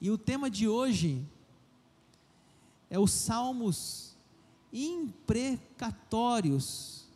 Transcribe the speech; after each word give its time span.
E 0.00 0.10
o 0.10 0.16
tema 0.18 0.50
de 0.50 0.68
hoje 0.68 1.24
é 2.90 2.98
os 2.98 3.12
salmos 3.12 4.16
imprecatórios. 4.72 7.06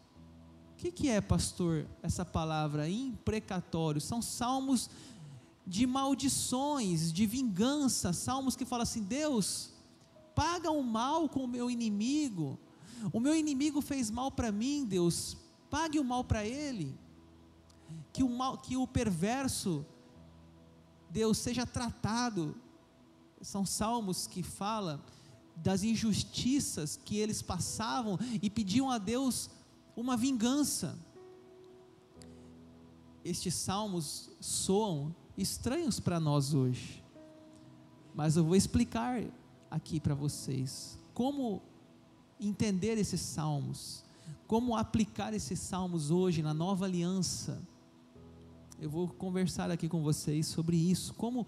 O 0.73 0.77
que, 0.79 0.91
que 0.91 1.09
é, 1.09 1.21
pastor, 1.21 1.87
essa 2.03 2.25
palavra 2.25 2.89
imprecatório? 2.89 4.01
São 4.01 4.23
salmos 4.23 4.89
de 5.67 5.87
maldições, 5.87 7.13
de 7.13 7.27
vingança, 7.27 8.15
salmos 8.15 8.57
que 8.57 8.65
falam 8.65 8.85
assim: 8.85 9.03
Deus, 9.03 9.69
paga 10.35 10.71
o 10.71 10.83
mal 10.83 11.29
com 11.29 11.45
o 11.45 11.49
meu 11.49 11.71
inimigo. 11.71 12.59
O 13.13 13.21
meu 13.21 13.35
inimigo 13.35 13.81
fez 13.81 14.11
mal 14.11 14.31
para 14.31 14.51
mim, 14.51 14.85
Deus, 14.85 15.37
pague 15.71 15.99
o 15.99 16.05
mal 16.05 16.25
para 16.25 16.45
ele. 16.45 16.95
Que 18.13 18.23
o 18.23 18.29
mal, 18.29 18.59
que 18.59 18.77
o 18.77 18.87
perverso, 18.87 19.87
Deus 21.11 21.39
seja 21.39 21.67
tratado. 21.67 22.55
São 23.41 23.65
salmos 23.65 24.27
que 24.27 24.43
falam 24.43 25.01
das 25.57 25.83
injustiças 25.83 26.97
que 26.97 27.17
eles 27.17 27.43
passavam 27.43 28.19
e 28.43 28.49
pediam 28.49 28.91
a 28.91 28.99
Deus 28.99 29.51
uma 29.97 30.17
vingança. 30.17 30.99
Estes 33.25 33.55
salmos 33.55 34.31
soam 34.41 35.15
estranhos 35.37 36.01
para 36.01 36.19
nós 36.19 36.55
hoje, 36.55 37.05
mas 38.15 38.37
eu 38.37 38.45
vou 38.45 38.57
explicar 38.57 39.23
aqui 39.71 40.01
para 40.01 40.15
vocês 40.15 40.99
como 41.13 41.63
entender 42.41 42.97
esses 42.97 43.21
salmos, 43.21 44.03
como 44.47 44.75
aplicar 44.75 45.35
esses 45.35 45.59
salmos 45.59 46.11
hoje 46.11 46.43
na 46.43 46.55
nova 46.55 46.87
aliança. 46.87 47.63
Eu 48.81 48.89
vou 48.89 49.09
conversar 49.09 49.71
aqui 49.71 49.87
com 49.89 50.03
vocês 50.03 50.47
sobre 50.47 50.77
isso, 50.77 51.13
como 51.15 51.47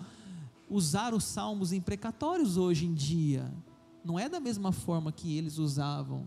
usar 0.72 1.12
os 1.12 1.24
salmos 1.24 1.72
imprecatórios 1.72 2.56
hoje 2.56 2.86
em 2.86 2.94
dia 2.94 3.52
não 4.02 4.18
é 4.18 4.28
da 4.28 4.40
mesma 4.40 4.72
forma 4.72 5.12
que 5.12 5.36
eles 5.36 5.58
usavam. 5.58 6.26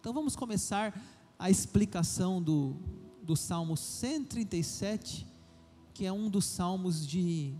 Então 0.00 0.12
vamos 0.12 0.34
começar 0.34 0.98
a 1.38 1.50
explicação 1.50 2.40
do, 2.40 2.76
do 3.22 3.36
Salmo 3.36 3.76
137, 3.76 5.26
que 5.92 6.06
é 6.06 6.12
um 6.12 6.30
dos 6.30 6.44
salmos 6.44 7.06
de 7.06 7.54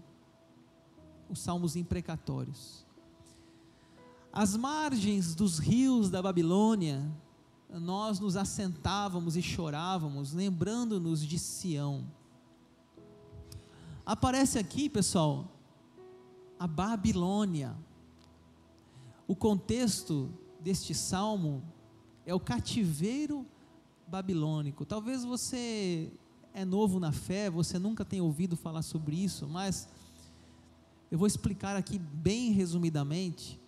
os 1.28 1.40
salmos 1.40 1.76
imprecatórios. 1.76 2.86
Às 4.32 4.56
margens 4.56 5.34
dos 5.34 5.58
rios 5.58 6.10
da 6.10 6.22
Babilônia, 6.22 7.10
nós 7.70 8.20
nos 8.20 8.36
assentávamos 8.36 9.36
e 9.36 9.42
chorávamos, 9.42 10.32
lembrando-nos 10.32 11.26
de 11.26 11.38
Sião. 11.38 12.06
Aparece 14.12 14.58
aqui, 14.58 14.90
pessoal, 14.90 15.50
a 16.58 16.66
Babilônia. 16.66 17.74
O 19.26 19.34
contexto 19.34 20.30
deste 20.60 20.92
salmo 20.92 21.62
é 22.26 22.34
o 22.34 22.38
cativeiro 22.38 23.46
babilônico. 24.06 24.84
Talvez 24.84 25.24
você 25.24 26.12
é 26.52 26.62
novo 26.62 27.00
na 27.00 27.10
fé, 27.10 27.48
você 27.48 27.78
nunca 27.78 28.04
tenha 28.04 28.22
ouvido 28.22 28.54
falar 28.54 28.82
sobre 28.82 29.16
isso, 29.16 29.48
mas 29.48 29.88
eu 31.10 31.16
vou 31.16 31.26
explicar 31.26 31.74
aqui 31.74 31.98
bem 31.98 32.52
resumidamente 32.52 33.58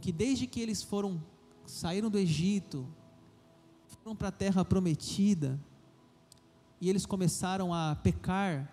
que 0.00 0.10
desde 0.10 0.46
que 0.46 0.58
eles 0.58 0.82
foram 0.82 1.22
saíram 1.66 2.08
do 2.08 2.16
Egito, 2.16 2.88
foram 4.02 4.16
para 4.16 4.28
a 4.28 4.32
terra 4.32 4.64
prometida 4.64 5.60
e 6.80 6.88
eles 6.88 7.04
começaram 7.04 7.74
a 7.74 7.94
pecar, 7.94 8.72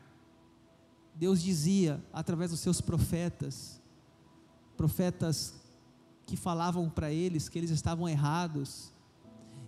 Deus 1.19 1.41
dizia 1.41 2.01
através 2.13 2.51
dos 2.51 2.61
seus 2.61 2.79
profetas 2.79 3.81
profetas 4.77 5.53
que 6.25 6.37
falavam 6.37 6.89
para 6.89 7.11
eles 7.11 7.49
que 7.49 7.59
eles 7.59 7.71
estavam 7.71 8.07
errados, 8.07 8.93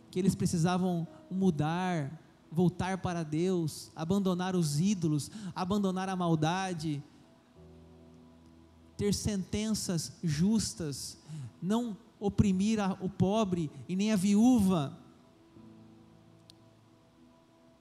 que 0.10 0.18
eles 0.18 0.34
precisavam 0.34 1.06
mudar, 1.30 2.18
voltar 2.50 3.00
para 3.00 3.22
Deus, 3.22 3.92
abandonar 3.94 4.56
os 4.56 4.80
ídolos, 4.80 5.30
abandonar 5.54 6.08
a 6.08 6.16
maldade, 6.16 7.04
ter 8.96 9.14
sentenças 9.14 10.14
justas, 10.24 11.18
não 11.62 11.98
oprimir 12.18 12.80
a, 12.80 12.94
o 13.02 13.10
pobre 13.10 13.70
e 13.90 13.96
nem 13.98 14.14
a 14.14 14.16
viúva. 14.16 14.98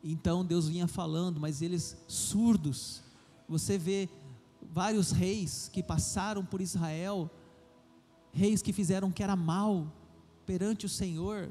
Então 0.02 0.44
Deus 0.44 0.66
vinha 0.66 0.88
falando, 0.88 1.38
mas 1.38 1.62
eles 1.62 1.97
surdos. 2.08 3.08
Você 3.50 3.77
vê 3.77 4.09
vários 4.62 5.11
reis 5.11 5.69
que 5.72 5.83
passaram 5.83 6.44
por 6.44 6.61
Israel, 6.61 7.28
reis 8.33 8.62
que 8.62 8.72
fizeram 8.72 9.09
o 9.09 9.12
que 9.12 9.25
era 9.25 9.34
mal 9.34 9.93
perante 10.47 10.87
o 10.87 10.88
Senhor. 10.88 11.50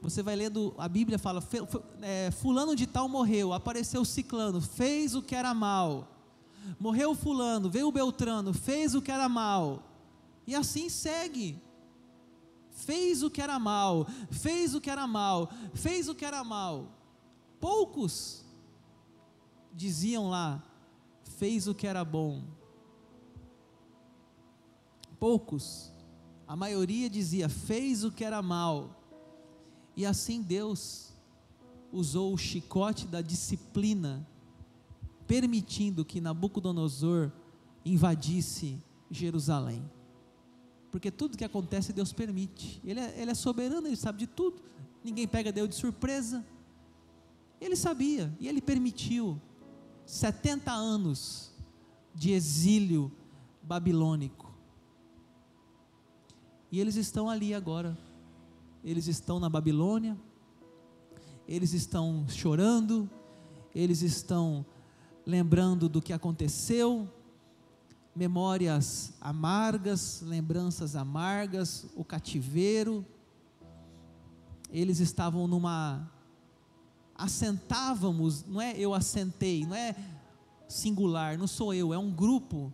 Você 0.00 0.22
vai 0.22 0.34
lendo, 0.34 0.74
a 0.78 0.88
Bíblia 0.88 1.18
fala: 1.18 1.46
é, 2.00 2.30
Fulano 2.30 2.74
de 2.74 2.86
Tal 2.86 3.06
morreu, 3.06 3.52
apareceu 3.52 4.02
Ciclano, 4.02 4.62
fez 4.62 5.14
o 5.14 5.20
que 5.20 5.34
era 5.34 5.52
mal. 5.52 6.08
Morreu 6.80 7.14
Fulano, 7.14 7.68
veio 7.68 7.88
o 7.88 7.92
Beltrano, 7.92 8.54
fez 8.54 8.94
o 8.94 9.02
que 9.02 9.12
era 9.12 9.28
mal. 9.28 9.82
E 10.46 10.54
assim 10.54 10.88
segue. 10.88 11.62
Fez 12.70 13.22
o 13.22 13.30
que 13.30 13.42
era 13.42 13.58
mal, 13.58 14.06
fez 14.30 14.74
o 14.74 14.80
que 14.80 14.90
era 14.90 15.06
mal, 15.06 15.50
fez 15.74 16.08
o 16.08 16.14
que 16.14 16.24
era 16.24 16.42
mal. 16.42 16.88
Poucos 17.60 18.42
diziam 19.74 20.30
lá, 20.30 20.62
fez 21.36 21.68
o 21.68 21.74
que 21.74 21.86
era 21.86 22.04
bom. 22.04 22.42
Poucos, 25.18 25.92
a 26.46 26.56
maioria 26.56 27.08
dizia, 27.08 27.48
fez 27.48 28.04
o 28.04 28.10
que 28.10 28.24
era 28.24 28.42
mal. 28.42 29.02
E 29.96 30.04
assim 30.04 30.42
Deus 30.42 31.12
usou 31.92 32.32
o 32.32 32.38
chicote 32.38 33.06
da 33.06 33.20
disciplina, 33.20 34.26
permitindo 35.26 36.04
que 36.04 36.20
Nabucodonosor 36.20 37.32
invadisse 37.84 38.82
Jerusalém. 39.10 39.82
Porque 40.90 41.10
tudo 41.10 41.36
que 41.36 41.44
acontece 41.44 41.92
Deus 41.92 42.12
permite. 42.12 42.80
Ele 42.84 43.00
é, 43.00 43.20
ele 43.20 43.30
é 43.30 43.34
soberano, 43.34 43.86
ele 43.86 43.96
sabe 43.96 44.18
de 44.18 44.26
tudo. 44.26 44.62
Ninguém 45.04 45.26
pega 45.26 45.52
Deus 45.52 45.68
de 45.68 45.74
surpresa. 45.74 46.44
Ele 47.60 47.76
sabia 47.76 48.34
e 48.38 48.48
ele 48.48 48.60
permitiu 48.60 49.40
70 50.06 50.70
anos 50.72 51.52
de 52.14 52.30
exílio 52.30 53.10
babilônico. 53.60 54.54
E 56.70 56.80
eles 56.80 56.94
estão 56.94 57.28
ali 57.28 57.52
agora. 57.52 57.98
Eles 58.84 59.08
estão 59.08 59.40
na 59.40 59.50
Babilônia. 59.50 60.16
Eles 61.48 61.72
estão 61.72 62.24
chorando. 62.28 63.10
Eles 63.74 64.00
estão 64.00 64.64
lembrando 65.26 65.88
do 65.88 66.00
que 66.00 66.12
aconteceu. 66.12 67.08
Memórias 68.14 69.12
amargas, 69.20 70.22
lembranças 70.22 70.94
amargas, 70.94 71.86
o 71.96 72.04
cativeiro. 72.04 73.04
Eles 74.70 75.00
estavam 75.00 75.46
numa 75.48 76.10
assentávamos, 77.18 78.44
não 78.44 78.60
é 78.60 78.78
eu 78.78 78.94
assentei, 78.94 79.66
não 79.66 79.74
é 79.74 79.94
singular, 80.68 81.38
não 81.38 81.46
sou 81.46 81.72
eu, 81.72 81.92
é 81.92 81.98
um 81.98 82.10
grupo. 82.10 82.72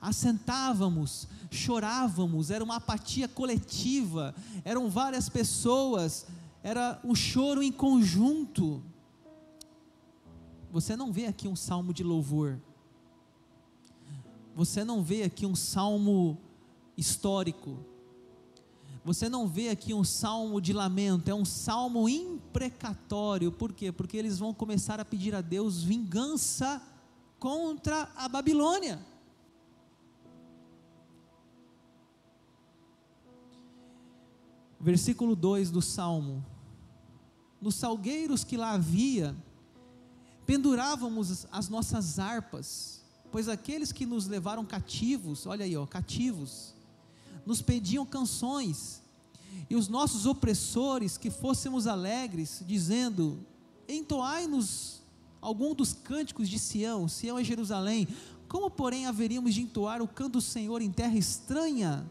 Assentávamos, 0.00 1.28
chorávamos, 1.50 2.50
era 2.50 2.64
uma 2.64 2.76
apatia 2.76 3.28
coletiva, 3.28 4.34
eram 4.64 4.88
várias 4.88 5.28
pessoas, 5.28 6.26
era 6.62 6.98
um 7.04 7.14
choro 7.14 7.62
em 7.62 7.72
conjunto. 7.72 8.82
Você 10.72 10.96
não 10.96 11.12
vê 11.12 11.26
aqui 11.26 11.48
um 11.48 11.56
salmo 11.56 11.92
de 11.92 12.02
louvor, 12.02 12.60
você 14.54 14.84
não 14.84 15.02
vê 15.02 15.22
aqui 15.22 15.44
um 15.44 15.56
salmo 15.56 16.38
histórico, 16.96 17.78
você 19.04 19.28
não 19.28 19.48
vê 19.48 19.70
aqui 19.70 19.94
um 19.94 20.04
salmo 20.04 20.60
de 20.60 20.72
lamento, 20.72 21.30
é 21.30 21.34
um 21.34 21.44
salmo 21.44 22.08
imprecatório. 22.08 23.50
Por 23.50 23.72
quê? 23.72 23.90
Porque 23.90 24.16
eles 24.16 24.38
vão 24.38 24.52
começar 24.52 25.00
a 25.00 25.04
pedir 25.04 25.34
a 25.34 25.40
Deus 25.40 25.82
vingança 25.82 26.82
contra 27.38 28.10
a 28.14 28.28
Babilônia. 28.28 29.00
Versículo 34.78 35.34
2 35.34 35.70
do 35.70 35.80
salmo: 35.80 36.44
Nos 37.60 37.76
salgueiros 37.76 38.44
que 38.44 38.56
lá 38.56 38.72
havia, 38.72 39.34
pendurávamos 40.46 41.46
as 41.50 41.70
nossas 41.70 42.18
harpas, 42.18 43.02
pois 43.32 43.48
aqueles 43.48 43.92
que 43.92 44.04
nos 44.04 44.26
levaram 44.26 44.64
cativos, 44.64 45.46
olha 45.46 45.64
aí, 45.64 45.74
ó, 45.74 45.86
cativos, 45.86 46.74
nos 47.46 47.62
pediam 47.62 48.04
canções, 48.06 49.02
e 49.68 49.76
os 49.76 49.88
nossos 49.88 50.26
opressores 50.26 51.16
que 51.16 51.30
fôssemos 51.30 51.86
alegres, 51.86 52.62
dizendo: 52.66 53.38
Entoai-nos 53.88 55.02
algum 55.40 55.74
dos 55.74 55.92
cânticos 55.92 56.48
de 56.48 56.58
Sião, 56.58 57.08
Sião 57.08 57.38
é 57.38 57.44
Jerusalém, 57.44 58.06
Como, 58.50 58.68
porém, 58.68 59.06
haveríamos 59.06 59.54
de 59.54 59.62
entoar 59.62 60.02
o 60.02 60.08
canto 60.08 60.32
do 60.32 60.40
Senhor 60.40 60.82
em 60.82 60.90
terra 60.90 61.16
estranha? 61.16 62.04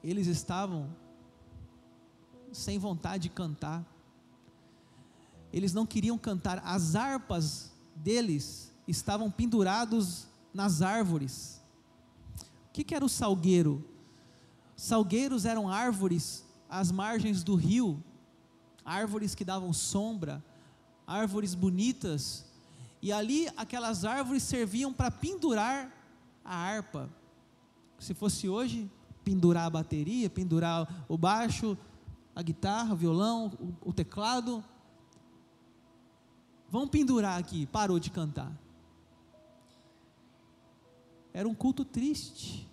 Eles 0.00 0.28
estavam 0.28 0.88
sem 2.52 2.78
vontade 2.78 3.24
de 3.24 3.30
cantar. 3.30 3.84
Eles 5.52 5.72
não 5.72 5.84
queriam 5.84 6.16
cantar. 6.16 6.62
As 6.64 6.94
harpas 6.94 7.72
deles 7.96 8.72
estavam 8.86 9.28
pendurados 9.28 10.28
nas 10.54 10.80
árvores. 10.80 11.57
O 12.78 12.80
que, 12.80 12.84
que 12.84 12.94
era 12.94 13.04
o 13.04 13.08
salgueiro? 13.08 13.84
Salgueiros 14.76 15.44
eram 15.44 15.68
árvores 15.68 16.46
às 16.70 16.92
margens 16.92 17.42
do 17.42 17.56
rio, 17.56 18.00
árvores 18.84 19.34
que 19.34 19.44
davam 19.44 19.72
sombra, 19.72 20.40
árvores 21.04 21.56
bonitas, 21.56 22.46
e 23.02 23.10
ali 23.10 23.48
aquelas 23.56 24.04
árvores 24.04 24.44
serviam 24.44 24.92
para 24.92 25.10
pendurar 25.10 25.92
a 26.44 26.54
harpa. 26.54 27.10
Se 27.98 28.14
fosse 28.14 28.48
hoje, 28.48 28.88
pendurar 29.24 29.66
a 29.66 29.70
bateria, 29.70 30.30
pendurar 30.30 31.04
o 31.08 31.18
baixo, 31.18 31.76
a 32.32 32.42
guitarra, 32.42 32.94
o 32.94 32.96
violão, 32.96 33.50
o 33.84 33.92
teclado. 33.92 34.62
Vamos 36.70 36.90
pendurar 36.90 37.40
aqui, 37.40 37.66
parou 37.66 37.98
de 37.98 38.12
cantar. 38.12 38.56
Era 41.32 41.48
um 41.48 41.54
culto 41.56 41.84
triste, 41.84 42.67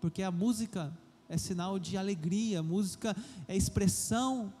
porque 0.00 0.22
a 0.22 0.30
música 0.30 0.96
é 1.28 1.36
sinal 1.36 1.78
de 1.78 1.96
alegria, 1.96 2.60
a 2.60 2.62
música 2.62 3.16
é 3.46 3.56
expressão. 3.56 4.52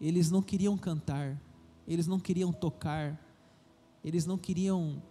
Eles 0.00 0.30
não 0.30 0.40
queriam 0.40 0.76
cantar, 0.76 1.40
eles 1.86 2.06
não 2.06 2.18
queriam 2.18 2.52
tocar, 2.52 3.18
eles 4.02 4.24
não 4.26 4.38
queriam 4.38 5.02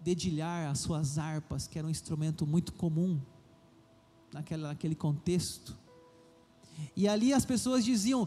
dedilhar 0.00 0.70
as 0.70 0.80
suas 0.80 1.18
harpas, 1.18 1.68
que 1.68 1.78
era 1.78 1.86
um 1.86 1.90
instrumento 1.90 2.46
muito 2.46 2.72
comum 2.72 3.20
naquela, 4.32 4.68
naquele 4.68 4.94
contexto. 4.94 5.78
E 6.96 7.06
ali 7.06 7.32
as 7.32 7.44
pessoas 7.44 7.84
diziam: 7.84 8.26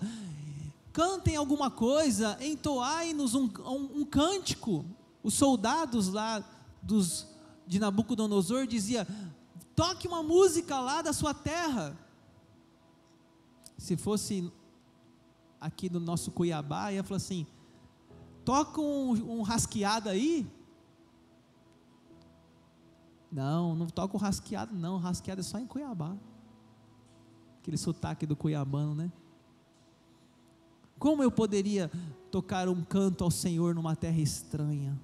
cantem 0.94 1.36
alguma 1.36 1.70
coisa, 1.70 2.38
entoai-nos 2.42 3.36
um, 3.36 3.50
um, 3.66 4.02
um 4.02 4.06
cântico. 4.06 4.86
Os 5.26 5.34
soldados 5.34 6.10
lá 6.10 6.48
dos 6.84 7.28
de 7.66 7.80
Nabucodonosor 7.80 8.68
dizia: 8.68 9.08
toque 9.76 10.08
uma 10.08 10.22
música 10.22 10.80
lá 10.80 11.02
da 11.02 11.12
sua 11.14 11.34
terra. 11.34 11.98
Se 13.76 13.98
fosse 13.98 14.54
aqui 15.60 15.90
no 15.90 16.00
nosso 16.00 16.30
Cuiabá, 16.30 16.92
ia 16.92 17.04
falar 17.04 17.18
assim: 17.18 17.48
toca 18.46 18.80
um, 18.80 19.40
um 19.40 19.42
rasqueado 19.42 20.10
aí. 20.10 20.48
Não, 23.32 23.76
não 23.76 23.88
toca 23.88 24.16
o 24.16 24.20
rasqueado, 24.20 24.76
não. 24.76 25.00
Rasqueado 25.00 25.42
é 25.42 25.44
só 25.44 25.58
em 25.58 25.66
Cuiabá. 25.66 26.16
Aquele 27.62 27.78
sotaque 27.78 28.28
do 28.28 28.36
cuiabano, 28.36 28.94
né? 28.94 29.12
Como 31.00 31.24
eu 31.24 31.32
poderia 31.32 31.90
tocar 32.30 32.70
um 32.70 32.84
canto 32.84 33.24
ao 33.24 33.32
Senhor 33.32 33.74
numa 33.74 33.96
terra 33.96 34.22
estranha? 34.22 34.96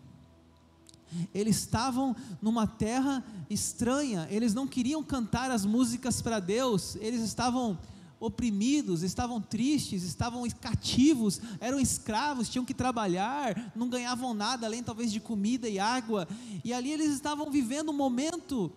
Eles 1.34 1.58
estavam 1.58 2.16
numa 2.42 2.66
terra 2.66 3.24
estranha, 3.50 4.28
eles 4.30 4.54
não 4.54 4.68
queriam 4.68 5.04
cantar 5.04 5.52
as 5.52 5.66
músicas 5.66 6.22
para 6.22 6.40
Deus, 6.40 6.96
eles 6.98 7.22
estavam 7.22 7.78
oprimidos, 8.19 9.02
estavam 9.02 9.42
tristes, 9.42 10.04
estavam 10.04 10.48
cativos, 10.52 11.42
eram 11.60 11.80
escravos, 11.80 12.50
tinham 12.50 12.63
que 12.63 12.74
trabalhar, 12.74 13.74
não 13.75 13.90
ganhavam 13.90 14.31
nada 14.34 14.68
além 14.68 14.84
talvez 14.84 15.12
de 15.12 15.19
comida 15.19 15.68
e 15.68 15.80
água, 15.80 16.28
e 16.63 16.72
ali 16.72 16.92
eles 16.92 17.12
estavam 17.12 17.50
vivendo 17.50 17.90
um 17.90 17.96
momento 17.96 18.72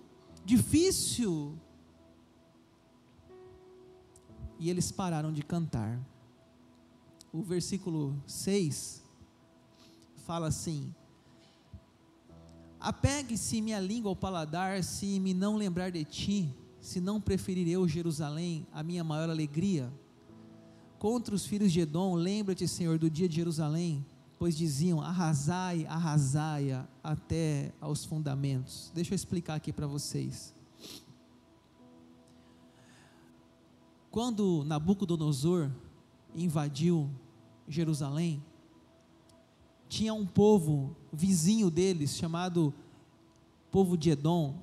difícil. 0.44 1.58
E 4.58 4.70
eles 4.70 4.90
pararam 4.90 5.30
de 5.30 5.42
cantar. 5.42 6.00
O 7.30 7.42
versículo 7.42 8.16
6 8.26 9.02
fala 10.24 10.46
assim: 10.46 10.94
Apegue-se 12.84 13.62
minha 13.62 13.80
língua 13.80 14.10
ao 14.10 14.16
paladar, 14.16 14.84
se 14.84 15.18
me 15.18 15.32
não 15.32 15.56
lembrar 15.56 15.90
de 15.90 16.04
ti, 16.04 16.54
se 16.82 17.00
não 17.00 17.18
preferir 17.18 17.66
eu 17.66 17.88
Jerusalém, 17.88 18.66
a 18.70 18.82
minha 18.82 19.02
maior 19.02 19.30
alegria. 19.30 19.90
Contra 20.98 21.34
os 21.34 21.46
filhos 21.46 21.72
de 21.72 21.80
Edom, 21.80 22.14
lembra-te, 22.14 22.68
Senhor, 22.68 22.98
do 22.98 23.08
dia 23.08 23.26
de 23.26 23.36
Jerusalém, 23.36 24.04
pois 24.38 24.54
diziam: 24.54 25.00
arrasai, 25.00 25.86
arrasai 25.86 26.86
até 27.02 27.72
aos 27.80 28.04
fundamentos. 28.04 28.92
Deixa 28.94 29.14
eu 29.14 29.16
explicar 29.16 29.54
aqui 29.54 29.72
para 29.72 29.86
vocês. 29.86 30.54
Quando 34.10 34.62
Nabucodonosor 34.62 35.70
invadiu 36.34 37.10
Jerusalém, 37.66 38.44
tinha 39.88 40.12
um 40.12 40.26
povo 40.26 40.96
vizinho 41.12 41.70
deles, 41.70 42.16
chamado 42.16 42.74
povo 43.70 43.96
de 43.96 44.10
Edom, 44.10 44.58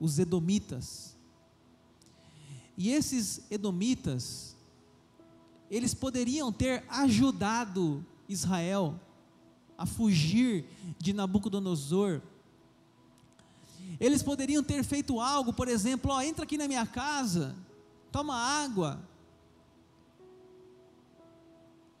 os 0.00 0.18
Edomitas. 0.18 1.16
E 2.76 2.90
esses 2.90 3.42
Edomitas, 3.50 4.56
eles 5.70 5.94
poderiam 5.94 6.52
ter 6.52 6.84
ajudado 6.88 8.04
Israel 8.28 9.00
a 9.76 9.86
fugir 9.86 10.64
de 10.98 11.12
Nabucodonosor. 11.12 12.20
Eles 14.00 14.22
poderiam 14.22 14.62
ter 14.62 14.82
feito 14.82 15.20
algo, 15.20 15.52
por 15.52 15.68
exemplo, 15.68 16.10
ó, 16.10 16.20
entra 16.20 16.44
aqui 16.44 16.56
na 16.56 16.66
minha 16.66 16.86
casa, 16.86 17.54
toma 18.10 18.34
água. 18.34 19.00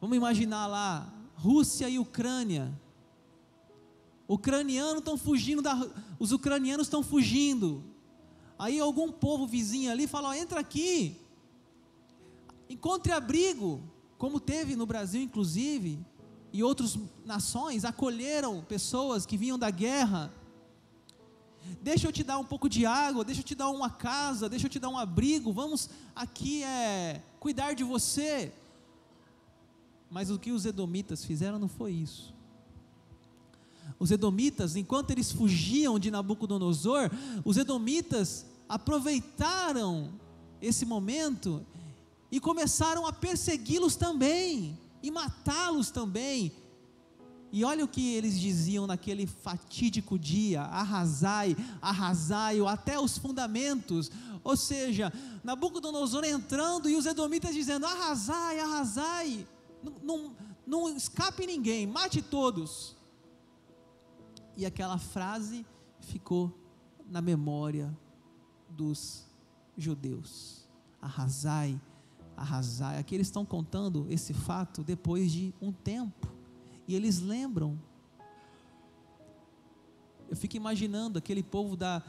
Vamos 0.00 0.16
imaginar 0.16 0.66
lá 0.66 1.23
Rússia 1.34 1.88
e 1.88 1.98
Ucrânia. 1.98 2.72
Ucranianos 4.26 4.98
estão 4.98 5.18
fugindo 5.18 5.60
da, 5.60 5.74
os 6.18 6.32
ucranianos 6.32 6.86
estão 6.86 7.02
fugindo. 7.02 7.84
Aí 8.58 8.80
algum 8.80 9.12
povo 9.12 9.46
vizinho 9.46 9.90
ali 9.90 10.06
fala: 10.06 10.36
entra 10.38 10.60
aqui, 10.60 11.20
encontre 12.68 13.12
abrigo, 13.12 13.82
como 14.16 14.40
teve 14.40 14.76
no 14.76 14.86
Brasil, 14.86 15.20
inclusive, 15.20 15.98
e 16.52 16.62
outras 16.62 16.98
nações 17.24 17.84
acolheram 17.84 18.62
pessoas 18.62 19.26
que 19.26 19.36
vinham 19.36 19.58
da 19.58 19.70
guerra. 19.70 20.32
Deixa 21.82 22.06
eu 22.06 22.12
te 22.12 22.22
dar 22.22 22.38
um 22.38 22.44
pouco 22.44 22.68
de 22.68 22.84
água, 22.86 23.24
deixa 23.24 23.40
eu 23.40 23.44
te 23.44 23.54
dar 23.54 23.70
uma 23.70 23.90
casa, 23.90 24.48
deixa 24.48 24.66
eu 24.66 24.70
te 24.70 24.78
dar 24.78 24.88
um 24.88 24.98
abrigo. 24.98 25.52
Vamos 25.52 25.90
aqui 26.14 26.62
é 26.62 27.22
cuidar 27.40 27.74
de 27.74 27.82
você. 27.84 28.52
Mas 30.14 30.30
o 30.30 30.38
que 30.38 30.52
os 30.52 30.64
edomitas 30.64 31.24
fizeram 31.24 31.58
não 31.58 31.66
foi 31.66 31.90
isso. 31.90 32.32
Os 33.98 34.12
edomitas, 34.12 34.76
enquanto 34.76 35.10
eles 35.10 35.32
fugiam 35.32 35.98
de 35.98 36.08
Nabucodonosor, 36.08 37.10
os 37.44 37.56
edomitas 37.56 38.46
aproveitaram 38.68 40.12
esse 40.62 40.86
momento 40.86 41.66
e 42.30 42.38
começaram 42.38 43.08
a 43.08 43.12
persegui-los 43.12 43.96
também, 43.96 44.78
e 45.02 45.10
matá-los 45.10 45.90
também. 45.90 46.52
E 47.50 47.64
olha 47.64 47.84
o 47.84 47.88
que 47.88 48.14
eles 48.14 48.38
diziam 48.38 48.86
naquele 48.86 49.26
fatídico 49.26 50.16
dia: 50.16 50.62
arrasai, 50.62 51.56
arrasai 51.82 52.60
até 52.60 53.00
os 53.00 53.18
fundamentos. 53.18 54.12
Ou 54.44 54.56
seja, 54.56 55.12
Nabucodonosor 55.42 56.24
entrando 56.24 56.88
e 56.88 56.94
os 56.94 57.04
edomitas 57.04 57.52
dizendo: 57.52 57.84
arrasai, 57.84 58.60
arrasai 58.60 59.44
não, 60.02 60.36
não 60.66 60.88
escape 60.96 61.46
ninguém, 61.46 61.86
mate 61.86 62.22
todos. 62.22 62.96
E 64.56 64.64
aquela 64.64 64.98
frase 64.98 65.66
ficou 66.00 66.52
na 67.06 67.20
memória 67.20 67.96
dos 68.68 69.26
judeus. 69.76 70.68
Arrasai, 71.00 71.80
arrasai. 72.36 72.98
Aqui 72.98 73.14
eles 73.14 73.26
estão 73.26 73.44
contando 73.44 74.06
esse 74.08 74.32
fato 74.32 74.82
depois 74.82 75.30
de 75.30 75.52
um 75.60 75.72
tempo. 75.72 76.32
E 76.86 76.94
eles 76.94 77.20
lembram. 77.20 77.78
Eu 80.28 80.36
fico 80.36 80.56
imaginando 80.56 81.18
aquele 81.18 81.42
povo 81.42 81.76
da, 81.76 82.02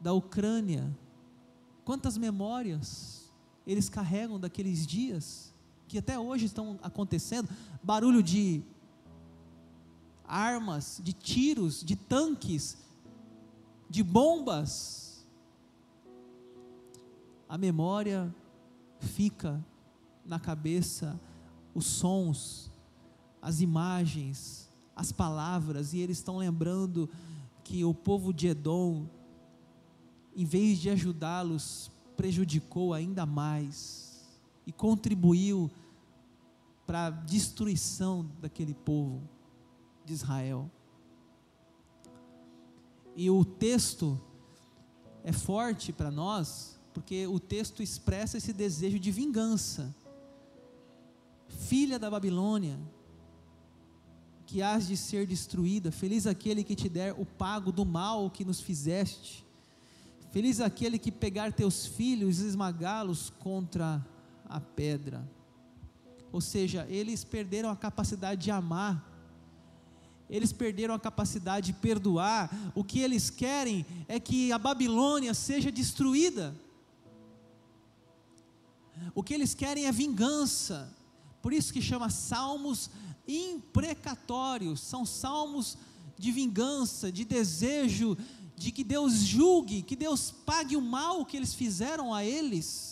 da 0.00 0.12
Ucrânia. 0.12 0.96
Quantas 1.84 2.16
memórias 2.16 3.32
eles 3.66 3.88
carregam 3.88 4.38
daqueles 4.38 4.86
dias 4.86 5.49
que 5.90 5.98
até 5.98 6.16
hoje 6.16 6.44
estão 6.44 6.78
acontecendo 6.84 7.48
barulho 7.82 8.22
de 8.22 8.62
armas, 10.24 11.00
de 11.02 11.12
tiros, 11.12 11.82
de 11.82 11.96
tanques, 11.96 12.78
de 13.88 14.00
bombas. 14.00 15.26
A 17.48 17.58
memória 17.58 18.32
fica 19.00 19.60
na 20.24 20.38
cabeça 20.38 21.20
os 21.74 21.86
sons, 21.86 22.70
as 23.42 23.60
imagens, 23.60 24.70
as 24.94 25.10
palavras, 25.10 25.92
e 25.92 25.98
eles 25.98 26.18
estão 26.18 26.36
lembrando 26.36 27.10
que 27.64 27.84
o 27.84 27.92
povo 27.92 28.32
de 28.32 28.46
Edom, 28.46 29.08
em 30.36 30.44
vez 30.44 30.78
de 30.78 30.88
ajudá-los, 30.88 31.90
prejudicou 32.16 32.94
ainda 32.94 33.26
mais 33.26 34.08
e 34.64 34.72
contribuiu 34.72 35.68
para 36.90 37.06
a 37.06 37.10
destruição 37.10 38.28
daquele 38.40 38.74
povo 38.74 39.22
de 40.04 40.12
Israel. 40.12 40.68
E 43.14 43.30
o 43.30 43.44
texto 43.44 44.20
é 45.22 45.30
forte 45.30 45.92
para 45.92 46.10
nós, 46.10 46.80
porque 46.92 47.28
o 47.28 47.38
texto 47.38 47.80
expressa 47.80 48.38
esse 48.38 48.52
desejo 48.52 48.98
de 48.98 49.12
vingança. 49.12 49.94
Filha 51.46 51.96
da 51.96 52.10
Babilônia, 52.10 52.76
que 54.44 54.60
has 54.60 54.88
de 54.88 54.96
ser 54.96 55.28
destruída, 55.28 55.92
feliz 55.92 56.26
aquele 56.26 56.64
que 56.64 56.74
te 56.74 56.88
der 56.88 57.14
o 57.16 57.24
pago 57.24 57.70
do 57.70 57.86
mal 57.86 58.28
que 58.32 58.44
nos 58.44 58.60
fizeste. 58.60 59.46
Feliz 60.32 60.60
aquele 60.60 60.98
que 60.98 61.12
pegar 61.12 61.52
teus 61.52 61.86
filhos 61.86 62.40
e 62.40 62.46
esmagá-los 62.46 63.30
contra 63.30 64.04
a 64.48 64.58
pedra. 64.60 65.24
Ou 66.32 66.40
seja, 66.40 66.86
eles 66.88 67.24
perderam 67.24 67.70
a 67.70 67.76
capacidade 67.76 68.42
de 68.42 68.50
amar, 68.50 69.06
eles 70.28 70.52
perderam 70.52 70.94
a 70.94 71.00
capacidade 71.00 71.66
de 71.66 71.72
perdoar. 71.72 72.48
O 72.74 72.84
que 72.84 73.00
eles 73.00 73.30
querem 73.30 73.84
é 74.06 74.20
que 74.20 74.52
a 74.52 74.58
Babilônia 74.58 75.34
seja 75.34 75.72
destruída. 75.72 76.54
O 79.14 79.22
que 79.22 79.34
eles 79.34 79.54
querem 79.54 79.86
é 79.86 79.92
vingança. 79.92 80.96
Por 81.42 81.52
isso 81.52 81.72
que 81.72 81.82
chama 81.82 82.10
salmos 82.10 82.90
imprecatórios, 83.26 84.80
são 84.80 85.04
salmos 85.04 85.76
de 86.18 86.30
vingança, 86.30 87.10
de 87.10 87.24
desejo 87.24 88.16
de 88.56 88.70
que 88.70 88.84
Deus 88.84 89.14
julgue, 89.14 89.82
que 89.82 89.96
Deus 89.96 90.30
pague 90.30 90.76
o 90.76 90.82
mal 90.82 91.24
que 91.24 91.36
eles 91.36 91.54
fizeram 91.54 92.12
a 92.12 92.22
eles. 92.22 92.89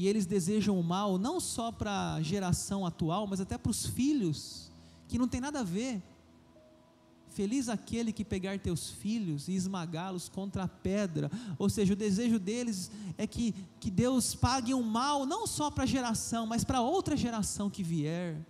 E 0.00 0.08
eles 0.08 0.24
desejam 0.24 0.80
o 0.80 0.82
mal 0.82 1.18
não 1.18 1.38
só 1.38 1.70
para 1.70 2.14
a 2.14 2.22
geração 2.22 2.86
atual, 2.86 3.26
mas 3.26 3.38
até 3.38 3.58
para 3.58 3.68
os 3.68 3.84
filhos, 3.84 4.72
que 5.06 5.18
não 5.18 5.28
tem 5.28 5.42
nada 5.42 5.60
a 5.60 5.62
ver. 5.62 6.02
Feliz 7.28 7.68
aquele 7.68 8.10
que 8.10 8.24
pegar 8.24 8.58
teus 8.58 8.88
filhos 8.88 9.46
e 9.46 9.52
esmagá-los 9.52 10.26
contra 10.26 10.62
a 10.62 10.68
pedra. 10.68 11.30
Ou 11.58 11.68
seja, 11.68 11.92
o 11.92 11.96
desejo 11.96 12.38
deles 12.38 12.90
é 13.18 13.26
que, 13.26 13.54
que 13.78 13.90
Deus 13.90 14.34
pague 14.34 14.72
um 14.72 14.82
mal, 14.82 15.26
não 15.26 15.46
só 15.46 15.70
para 15.70 15.84
a 15.84 15.86
geração, 15.86 16.46
mas 16.46 16.64
para 16.64 16.80
outra 16.80 17.14
geração 17.14 17.68
que 17.68 17.82
vier 17.82 18.42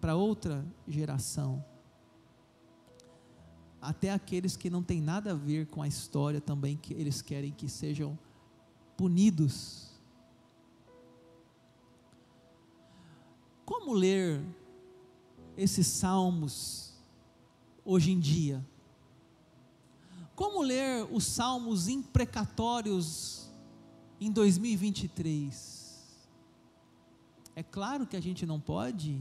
para 0.00 0.16
outra 0.16 0.66
geração. 0.88 1.64
Até 3.80 4.10
aqueles 4.10 4.56
que 4.56 4.68
não 4.68 4.82
têm 4.82 5.00
nada 5.00 5.30
a 5.30 5.34
ver 5.34 5.68
com 5.68 5.82
a 5.82 5.86
história 5.86 6.40
também, 6.40 6.76
que 6.76 6.94
eles 6.94 7.22
querem 7.22 7.52
que 7.52 7.68
sejam 7.68 8.18
punidos. 9.02 9.90
Como 13.64 13.92
ler 13.92 14.40
esses 15.56 15.88
salmos 15.88 16.94
hoje 17.84 18.12
em 18.12 18.20
dia? 18.20 18.64
Como 20.36 20.62
ler 20.62 21.04
os 21.10 21.24
salmos 21.24 21.88
imprecatórios 21.88 23.50
em 24.20 24.30
2023? 24.30 26.16
É 27.56 27.62
claro 27.64 28.06
que 28.06 28.16
a 28.16 28.22
gente 28.22 28.46
não 28.46 28.60
pode 28.60 29.20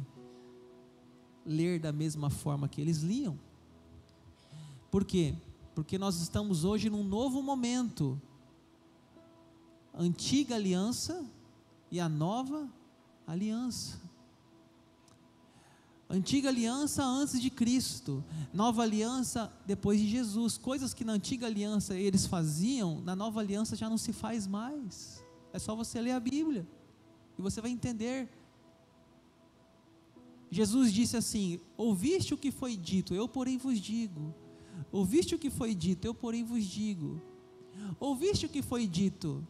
ler 1.44 1.80
da 1.80 1.92
mesma 1.92 2.30
forma 2.30 2.70
que 2.70 2.80
eles 2.80 3.00
liam. 3.00 3.36
Por 4.92 5.04
quê? 5.04 5.34
Porque 5.74 5.98
nós 5.98 6.22
estamos 6.22 6.64
hoje 6.64 6.88
num 6.88 7.04
novo 7.04 7.42
momento. 7.42 8.22
Antiga 9.94 10.56
aliança 10.56 11.26
e 11.90 12.00
a 12.00 12.08
nova 12.08 12.70
aliança. 13.28 14.00
Antiga 16.10 16.50
aliança 16.50 17.04
antes 17.04 17.42
de 17.42 17.50
Cristo, 17.50 18.24
nova 18.54 18.82
aliança 18.84 19.52
depois 19.66 20.00
de 20.00 20.10
Jesus. 20.10 20.58
Coisas 20.58 20.94
que 20.94 21.06
na 21.06 21.14
antiga 21.14 21.46
aliança 21.46 21.96
eles 21.96 22.26
faziam, 22.26 23.00
na 23.02 23.16
nova 23.16 23.40
aliança 23.40 23.76
já 23.76 23.90
não 23.90 23.98
se 23.98 24.12
faz 24.12 24.46
mais. 24.46 25.24
É 25.54 25.60
só 25.60 25.76
você 25.76 26.02
ler 26.02 26.12
a 26.12 26.20
Bíblia 26.20 26.68
e 27.38 27.42
você 27.42 27.62
vai 27.62 27.72
entender 27.72 28.30
Jesus 30.52 30.92
disse 30.92 31.16
assim: 31.16 31.60
Ouviste 31.78 32.34
o 32.34 32.38
que 32.38 32.52
foi 32.52 32.76
dito, 32.76 33.16
eu 33.16 33.28
porém 33.28 33.58
vos 33.58 33.80
digo. 33.80 34.36
Ouviste 34.92 35.34
o 35.34 35.40
que 35.40 35.50
foi 35.50 35.74
dito, 35.74 36.06
eu 36.06 36.14
porém 36.14 36.44
vos 36.44 36.66
digo. 36.66 37.22
Ouviste 37.98 38.46
o 38.46 38.50
que 38.50 38.62
foi 38.62 38.86
dito, 38.86 39.48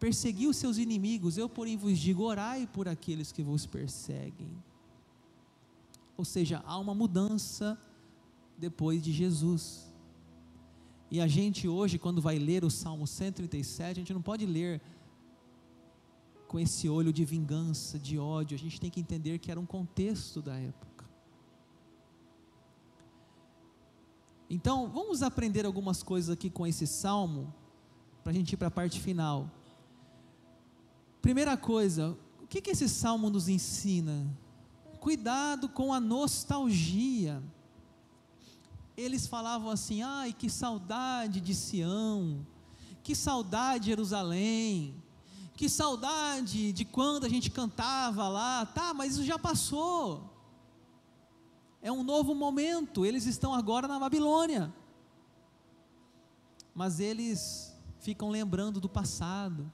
persegui 0.00 0.46
os 0.48 0.56
seus 0.56 0.78
inimigos, 0.78 1.36
eu 1.36 1.48
porém 1.48 1.76
vos 1.76 1.98
digo: 1.98 2.24
orai 2.24 2.66
por 2.66 2.88
aqueles 2.88 3.30
que 3.30 3.42
vos 3.42 3.66
perseguem. 3.66 4.50
Ou 6.16 6.24
seja, 6.24 6.62
há 6.66 6.76
uma 6.78 6.94
mudança 6.94 7.78
depois 8.58 9.02
de 9.02 9.12
Jesus. 9.12 9.90
E 11.10 11.20
a 11.20 11.26
gente 11.26 11.68
hoje, 11.68 11.98
quando 11.98 12.20
vai 12.20 12.38
ler 12.38 12.64
o 12.64 12.70
Salmo 12.70 13.06
137, 13.06 13.90
a 13.90 13.94
gente 13.94 14.14
não 14.14 14.22
pode 14.22 14.46
ler 14.46 14.80
com 16.46 16.58
esse 16.58 16.88
olho 16.88 17.12
de 17.12 17.24
vingança, 17.24 17.98
de 17.98 18.18
ódio. 18.18 18.54
A 18.54 18.58
gente 18.58 18.80
tem 18.80 18.90
que 18.90 19.00
entender 19.00 19.38
que 19.38 19.50
era 19.50 19.58
um 19.58 19.66
contexto 19.66 20.40
da 20.40 20.56
época. 20.56 21.04
Então, 24.48 24.88
vamos 24.88 25.22
aprender 25.22 25.64
algumas 25.64 26.02
coisas 26.02 26.30
aqui 26.30 26.50
com 26.50 26.66
esse 26.66 26.86
salmo, 26.86 27.52
para 28.22 28.32
a 28.32 28.34
gente 28.34 28.52
ir 28.52 28.56
para 28.56 28.68
a 28.68 28.70
parte 28.70 29.00
final. 29.00 29.50
Primeira 31.22 31.56
coisa, 31.56 32.16
o 32.42 32.46
que, 32.46 32.60
que 32.60 32.70
esse 32.70 32.88
salmo 32.88 33.30
nos 33.30 33.48
ensina? 33.48 34.26
Cuidado 34.98 35.68
com 35.68 35.92
a 35.92 36.00
nostalgia. 36.00 37.42
Eles 38.96 39.26
falavam 39.26 39.70
assim: 39.70 40.02
ai, 40.02 40.32
que 40.32 40.50
saudade 40.50 41.40
de 41.40 41.54
Sião, 41.54 42.46
que 43.02 43.14
saudade 43.14 43.84
de 43.84 43.90
Jerusalém 43.90 44.94
que 45.60 45.68
saudade 45.68 46.72
de 46.72 46.86
quando 46.86 47.26
a 47.26 47.28
gente 47.28 47.50
cantava 47.50 48.26
lá, 48.28 48.64
tá, 48.64 48.94
mas 48.94 49.12
isso 49.12 49.24
já 49.26 49.38
passou. 49.38 50.32
É 51.82 51.92
um 51.92 52.02
novo 52.02 52.34
momento, 52.34 53.04
eles 53.04 53.26
estão 53.26 53.52
agora 53.52 53.86
na 53.86 53.98
Babilônia. 53.98 54.72
Mas 56.74 56.98
eles 56.98 57.76
ficam 57.98 58.30
lembrando 58.30 58.80
do 58.80 58.88
passado. 58.88 59.70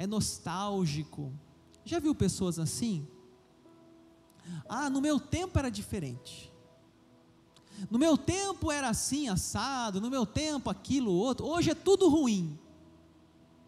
É 0.00 0.06
nostálgico. 0.06 1.30
Já 1.84 1.98
viu 1.98 2.14
pessoas 2.14 2.58
assim? 2.58 3.06
Ah, 4.66 4.88
no 4.88 4.98
meu 4.98 5.20
tempo 5.20 5.58
era 5.58 5.70
diferente. 5.70 6.50
No 7.90 7.98
meu 7.98 8.16
tempo 8.16 8.72
era 8.72 8.88
assim, 8.88 9.28
assado. 9.28 10.00
No 10.00 10.08
meu 10.08 10.24
tempo 10.24 10.70
aquilo, 10.70 11.12
outro. 11.12 11.44
Hoje 11.44 11.72
é 11.72 11.74
tudo 11.74 12.08
ruim. 12.08 12.58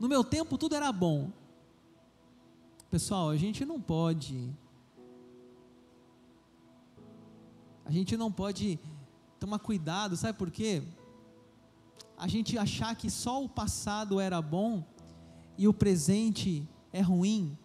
No 0.00 0.08
meu 0.08 0.24
tempo 0.24 0.56
tudo 0.56 0.74
era 0.74 0.90
bom. 0.90 1.30
Pessoal, 2.90 3.28
a 3.28 3.36
gente 3.36 3.66
não 3.66 3.78
pode. 3.78 4.50
A 7.84 7.90
gente 7.90 8.16
não 8.16 8.32
pode 8.32 8.80
tomar 9.38 9.58
cuidado, 9.58 10.16
sabe 10.16 10.38
por 10.38 10.50
quê? 10.50 10.82
A 12.16 12.26
gente 12.26 12.56
achar 12.56 12.96
que 12.96 13.10
só 13.10 13.44
o 13.44 13.50
passado 13.50 14.18
era 14.18 14.40
bom 14.40 14.82
e 15.56 15.68
o 15.68 15.74
presente 15.74 16.68
é 16.92 17.00
ruim. 17.00 17.56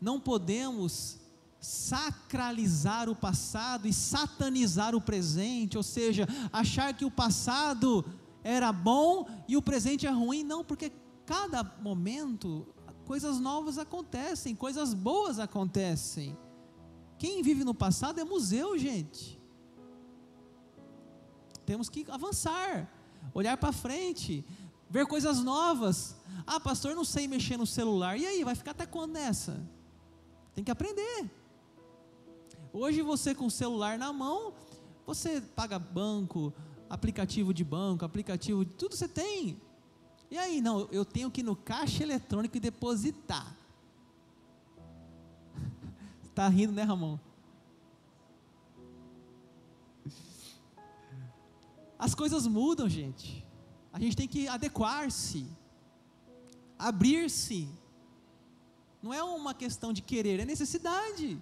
Não 0.00 0.20
podemos 0.20 1.18
sacralizar 1.60 3.08
o 3.08 3.14
passado 3.14 3.86
e 3.86 3.92
satanizar 3.92 4.94
o 4.94 5.00
presente, 5.00 5.76
ou 5.76 5.82
seja, 5.82 6.26
achar 6.52 6.92
que 6.92 7.04
o 7.04 7.10
passado 7.10 8.04
era 8.42 8.72
bom 8.72 9.28
e 9.46 9.56
o 9.56 9.62
presente 9.62 10.06
é 10.06 10.10
ruim, 10.10 10.42
não, 10.42 10.64
porque 10.64 10.90
cada 11.24 11.62
momento 11.80 12.66
coisas 13.06 13.38
novas 13.38 13.78
acontecem, 13.78 14.56
coisas 14.56 14.92
boas 14.92 15.38
acontecem. 15.38 16.36
Quem 17.18 17.42
vive 17.42 17.62
no 17.62 17.74
passado 17.74 18.18
é 18.18 18.24
museu, 18.24 18.76
gente. 18.76 19.40
Temos 21.64 21.88
que 21.88 22.04
avançar, 22.10 22.92
olhar 23.32 23.56
para 23.56 23.70
frente, 23.70 24.44
ver 24.92 25.06
coisas 25.06 25.38
novas. 25.38 26.14
Ah, 26.46 26.60
pastor, 26.60 26.94
não 26.94 27.04
sei 27.04 27.26
mexer 27.26 27.56
no 27.56 27.66
celular. 27.66 28.18
E 28.18 28.26
aí, 28.26 28.44
vai 28.44 28.54
ficar 28.54 28.72
até 28.72 28.84
quando 28.84 29.12
nessa? 29.12 29.58
Tem 30.54 30.62
que 30.62 30.70
aprender. 30.70 31.30
Hoje 32.74 33.00
você 33.00 33.34
com 33.34 33.46
o 33.46 33.50
celular 33.50 33.98
na 33.98 34.12
mão, 34.12 34.52
você 35.06 35.40
paga 35.40 35.78
banco, 35.78 36.52
aplicativo 36.90 37.54
de 37.54 37.64
banco, 37.64 38.04
aplicativo 38.04 38.66
tudo 38.66 38.94
você 38.94 39.08
tem. 39.08 39.58
E 40.30 40.36
aí, 40.36 40.60
não, 40.60 40.86
eu 40.92 41.06
tenho 41.06 41.30
que 41.30 41.40
ir 41.40 41.44
no 41.44 41.56
caixa 41.56 42.02
eletrônico 42.02 42.58
e 42.58 42.60
depositar. 42.60 43.56
Está 46.24 46.48
rindo, 46.52 46.72
né, 46.74 46.82
Ramon? 46.82 47.18
As 51.98 52.14
coisas 52.14 52.46
mudam, 52.46 52.90
gente. 52.90 53.42
A 53.92 53.98
gente 54.00 54.16
tem 54.16 54.26
que 54.26 54.48
adequar-se, 54.48 55.46
abrir-se. 56.78 57.68
Não 59.02 59.12
é 59.12 59.22
uma 59.22 59.52
questão 59.52 59.92
de 59.92 60.00
querer, 60.00 60.40
é 60.40 60.44
necessidade. 60.44 61.40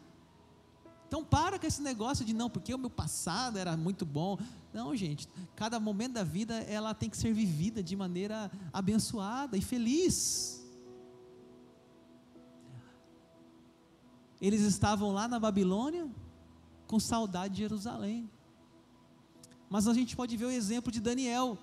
Então 1.07 1.25
para 1.25 1.59
com 1.59 1.67
esse 1.67 1.83
negócio 1.83 2.25
de 2.25 2.33
não, 2.33 2.49
porque 2.49 2.73
o 2.73 2.79
meu 2.79 2.91
passado 2.91 3.59
era 3.59 3.77
muito 3.77 4.07
bom. 4.07 4.39
Não, 4.73 4.95
gente, 4.95 5.29
cada 5.57 5.81
momento 5.81 6.13
da 6.13 6.23
vida 6.23 6.55
ela 6.63 6.95
tem 6.95 7.11
que 7.11 7.17
ser 7.17 7.33
vivida 7.33 7.83
de 7.83 7.97
maneira 7.97 8.51
abençoada 8.73 9.57
e 9.57 9.61
feliz. 9.61 10.65
Eles 14.41 14.63
estavam 14.63 15.13
lá 15.13 15.29
na 15.29 15.39
Babilônia 15.39 16.09
com 16.87 16.99
saudade 16.99 17.55
de 17.55 17.61
Jerusalém. 17.61 18.31
Mas 19.69 19.87
a 19.87 19.95
gente 19.95 20.17
pode 20.17 20.37
ver 20.37 20.47
o 20.47 20.51
exemplo 20.51 20.91
de 20.91 21.01
Daniel. 21.01 21.59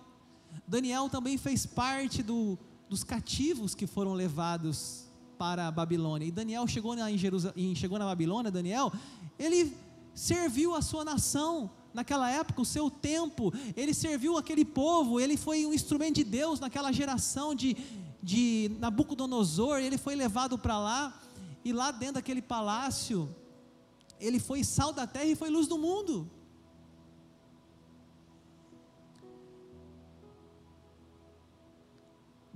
Daniel 0.66 1.10
também 1.10 1.38
fez 1.38 1.66
parte 1.66 2.24
do, 2.24 2.58
dos 2.90 3.04
cativos 3.04 3.76
que 3.76 3.86
foram 3.86 4.14
levados 4.14 5.08
para 5.38 5.68
a 5.68 5.72
Babilônia. 5.72 6.26
E 6.26 6.32
Daniel 6.32 6.68
chegou 6.68 6.96
na, 6.96 7.12
em 7.12 7.18
Jerusalém, 7.18 7.76
chegou 7.76 8.00
na 8.00 8.06
Babilônia, 8.06 8.52
Daniel, 8.52 8.92
ele 9.38 9.76
serviu 10.14 10.74
a 10.74 10.82
sua 10.82 11.06
nação 11.06 11.70
naquela 11.94 12.30
época, 12.30 12.62
o 12.62 12.66
seu 12.66 12.90
tempo, 12.90 13.54
ele 13.76 13.94
serviu 13.94 14.38
aquele 14.38 14.66
povo, 14.66 15.20
ele 15.20 15.36
foi 15.38 15.66
um 15.66 15.74
instrumento 15.74 16.16
de 16.16 16.24
Deus 16.24 16.60
naquela 16.60 16.92
geração 16.92 17.56
de, 17.56 17.76
de 18.22 18.72
Nabucodonosor, 18.80 19.80
ele 19.80 19.98
foi 19.98 20.16
levado 20.16 20.58
para 20.58 20.78
lá, 20.78 21.22
e 21.64 21.74
lá 21.74 21.92
dentro 21.92 22.16
daquele 22.16 22.42
palácio, 22.42 23.34
ele 24.20 24.40
foi 24.40 24.64
sal 24.64 24.94
da 24.94 25.06
terra 25.06 25.26
e 25.26 25.36
foi 25.36 25.50
luz 25.50 25.68
do 25.68 25.78
mundo. 25.78 26.30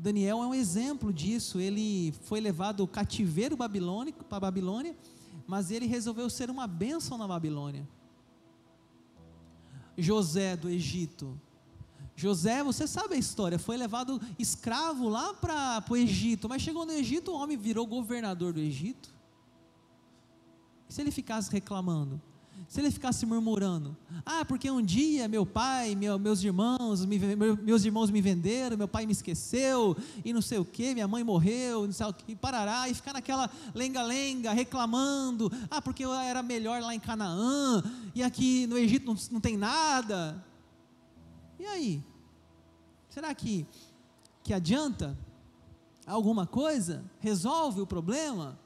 Daniel 0.01 0.41
é 0.41 0.47
um 0.47 0.55
exemplo 0.55 1.13
disso. 1.13 1.59
Ele 1.59 2.11
foi 2.23 2.41
levado 2.41 2.87
cativeiro 2.87 3.55
babilônico 3.55 4.25
para 4.25 4.37
a 4.37 4.41
Babilônia, 4.41 4.97
mas 5.45 5.69
ele 5.69 5.85
resolveu 5.85 6.27
ser 6.27 6.49
uma 6.49 6.65
bênção 6.65 7.19
na 7.19 7.27
Babilônia. 7.27 7.87
José 9.95 10.57
do 10.57 10.67
Egito. 10.67 11.39
José, 12.15 12.63
você 12.63 12.87
sabe 12.87 13.13
a 13.13 13.17
história, 13.17 13.59
foi 13.59 13.77
levado 13.77 14.19
escravo 14.39 15.07
lá 15.07 15.35
para 15.35 15.83
o 15.87 15.95
Egito, 15.95 16.49
mas 16.49 16.63
chegou 16.63 16.83
no 16.83 16.91
Egito, 16.91 17.31
o 17.31 17.35
homem 17.35 17.55
virou 17.55 17.85
governador 17.85 18.53
do 18.53 18.59
Egito. 18.59 19.13
E 20.89 20.93
se 20.93 20.99
ele 20.99 21.11
ficasse 21.11 21.51
reclamando? 21.51 22.19
Se 22.71 22.79
ele 22.79 22.89
ficasse 22.89 23.25
murmurando, 23.25 23.97
ah, 24.25 24.45
porque 24.45 24.71
um 24.71 24.81
dia 24.81 25.27
meu 25.27 25.45
pai, 25.45 25.93
meu, 25.93 26.17
meus 26.17 26.41
irmãos, 26.41 27.03
me, 27.05 27.19
meus 27.61 27.83
irmãos 27.83 28.09
me 28.09 28.21
venderam, 28.21 28.77
meu 28.77 28.87
pai 28.87 29.05
me 29.05 29.11
esqueceu, 29.11 29.93
e 30.23 30.31
não 30.31 30.41
sei 30.41 30.57
o 30.57 30.63
que, 30.63 30.93
minha 30.93 31.05
mãe 31.05 31.21
morreu, 31.21 31.85
não 31.85 31.91
sei 31.91 32.05
o 32.05 32.13
que, 32.13 32.33
parará, 32.33 32.87
e 32.87 32.93
ficar 32.93 33.11
naquela 33.11 33.51
lenga-lenga, 33.75 34.53
reclamando, 34.53 35.51
ah, 35.69 35.81
porque 35.81 36.05
eu 36.05 36.13
era 36.13 36.41
melhor 36.41 36.81
lá 36.81 36.95
em 36.95 36.99
Canaã, 37.01 37.83
e 38.15 38.23
aqui 38.23 38.65
no 38.67 38.77
Egito 38.77 39.05
não, 39.05 39.17
não 39.33 39.41
tem 39.41 39.57
nada. 39.57 40.41
E 41.59 41.65
aí? 41.65 42.01
Será 43.09 43.35
que, 43.35 43.67
que 44.43 44.53
adianta 44.53 45.17
alguma 46.07 46.47
coisa? 46.47 47.03
Resolve 47.19 47.81
o 47.81 47.85
problema? 47.85 48.57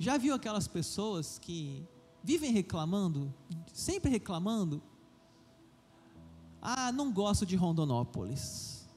Já 0.00 0.16
viu 0.16 0.32
aquelas 0.32 0.66
pessoas 0.66 1.38
que 1.38 1.86
vivem 2.24 2.50
reclamando, 2.50 3.30
sempre 3.70 4.10
reclamando? 4.10 4.82
Ah, 6.62 6.90
não 6.90 7.12
gosto 7.12 7.44
de 7.44 7.54
Rondonópolis. 7.54 8.88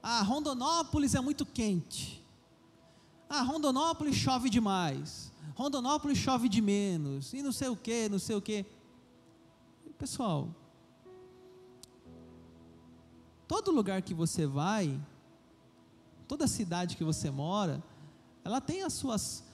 Ah, 0.00 0.22
Rondonópolis 0.22 1.16
é 1.16 1.20
muito 1.20 1.44
quente. 1.44 2.24
Ah, 3.28 3.42
Rondonópolis 3.42 4.14
chove 4.14 4.48
demais. 4.48 5.32
Rondonópolis 5.56 6.18
chove 6.18 6.48
de 6.48 6.62
menos. 6.62 7.32
E 7.32 7.42
não 7.42 7.50
sei 7.50 7.66
o 7.66 7.76
que, 7.76 8.08
não 8.08 8.20
sei 8.20 8.36
o 8.36 8.40
que. 8.40 8.64
Pessoal, 9.98 10.54
todo 13.48 13.72
lugar 13.72 14.02
que 14.02 14.14
você 14.14 14.46
vai, 14.46 15.00
toda 16.28 16.46
cidade 16.46 16.96
que 16.96 17.02
você 17.02 17.28
mora, 17.28 17.82
ela 18.44 18.60
tem 18.60 18.84
as 18.84 18.92
suas 18.92 19.49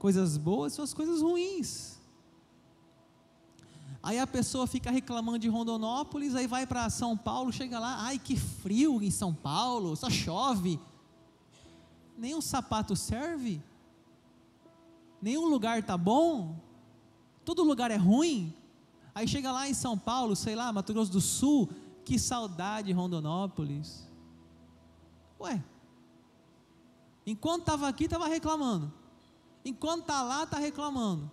coisas 0.00 0.38
boas 0.38 0.72
suas 0.72 0.92
coisas 0.94 1.20
ruins. 1.20 2.00
Aí 4.02 4.18
a 4.18 4.26
pessoa 4.26 4.66
fica 4.66 4.90
reclamando 4.90 5.38
de 5.38 5.48
Rondonópolis, 5.48 6.34
aí 6.34 6.46
vai 6.46 6.66
para 6.66 6.88
São 6.88 7.16
Paulo, 7.18 7.52
chega 7.52 7.78
lá, 7.78 7.98
ai 8.00 8.18
que 8.18 8.34
frio 8.34 9.02
em 9.02 9.10
São 9.10 9.34
Paulo, 9.34 9.94
só 9.94 10.08
chove. 10.08 10.80
Nenhum 12.16 12.40
sapato 12.40 12.96
serve, 12.96 13.62
nenhum 15.20 15.46
lugar 15.46 15.82
tá 15.82 15.98
bom, 15.98 16.58
todo 17.44 17.62
lugar 17.62 17.90
é 17.90 17.96
ruim. 17.96 18.54
Aí 19.14 19.28
chega 19.28 19.52
lá 19.52 19.68
em 19.68 19.74
São 19.74 19.98
Paulo, 19.98 20.34
sei 20.34 20.54
lá, 20.54 20.72
Mato 20.72 20.94
Grosso 20.94 21.12
do 21.12 21.20
Sul, 21.20 21.68
que 22.04 22.18
saudade 22.18 22.86
de 22.86 22.92
Rondonópolis. 22.94 24.08
Ué, 25.38 25.62
enquanto 27.26 27.60
estava 27.60 27.86
aqui, 27.86 28.04
estava 28.04 28.26
reclamando. 28.28 28.99
Enquanto 29.64 30.02
está 30.02 30.22
lá, 30.22 30.44
está 30.44 30.58
reclamando. 30.58 31.30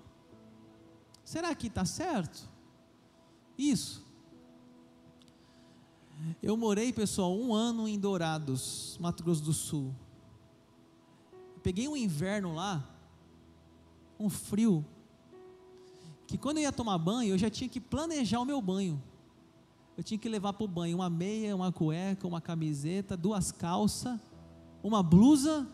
Será 1.23 1.53
que 1.55 1.67
está 1.67 1.85
certo? 1.85 2.49
Isso. 3.57 4.05
Eu 6.41 6.57
morei, 6.57 6.91
pessoal, 6.91 7.37
um 7.37 7.53
ano 7.53 7.87
em 7.87 7.99
Dourados, 7.99 8.97
Mato 8.99 9.23
Grosso 9.23 9.43
do 9.43 9.53
Sul. 9.53 9.93
Peguei 11.61 11.87
um 11.87 11.97
inverno 11.97 12.55
lá, 12.55 12.87
um 14.19 14.29
frio, 14.29 14.85
que 16.25 16.37
quando 16.37 16.57
eu 16.57 16.63
ia 16.63 16.71
tomar 16.71 16.97
banho, 16.97 17.33
eu 17.33 17.37
já 17.37 17.49
tinha 17.49 17.69
que 17.69 17.79
planejar 17.79 18.39
o 18.39 18.45
meu 18.45 18.61
banho. 18.61 19.01
Eu 19.97 20.03
tinha 20.03 20.17
que 20.17 20.29
levar 20.29 20.53
para 20.53 20.63
o 20.63 20.67
banho 20.67 20.97
uma 20.97 21.09
meia, 21.09 21.55
uma 21.55 21.71
cueca, 21.71 22.27
uma 22.27 22.41
camiseta, 22.41 23.17
duas 23.17 23.51
calças, 23.51 24.19
uma 24.83 25.01
blusa 25.01 25.67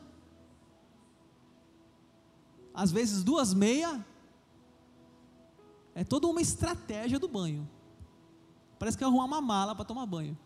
às 2.73 2.91
vezes 2.91 3.23
duas 3.23 3.53
meia. 3.53 4.05
É 5.95 6.03
toda 6.03 6.27
uma 6.27 6.41
estratégia 6.41 7.19
do 7.19 7.27
banho. 7.27 7.69
Parece 8.79 8.97
que 8.97 9.03
é 9.03 9.07
arrumar 9.07 9.25
uma 9.25 9.41
mala 9.41 9.75
para 9.75 9.85
tomar 9.85 10.05
banho. 10.05 10.37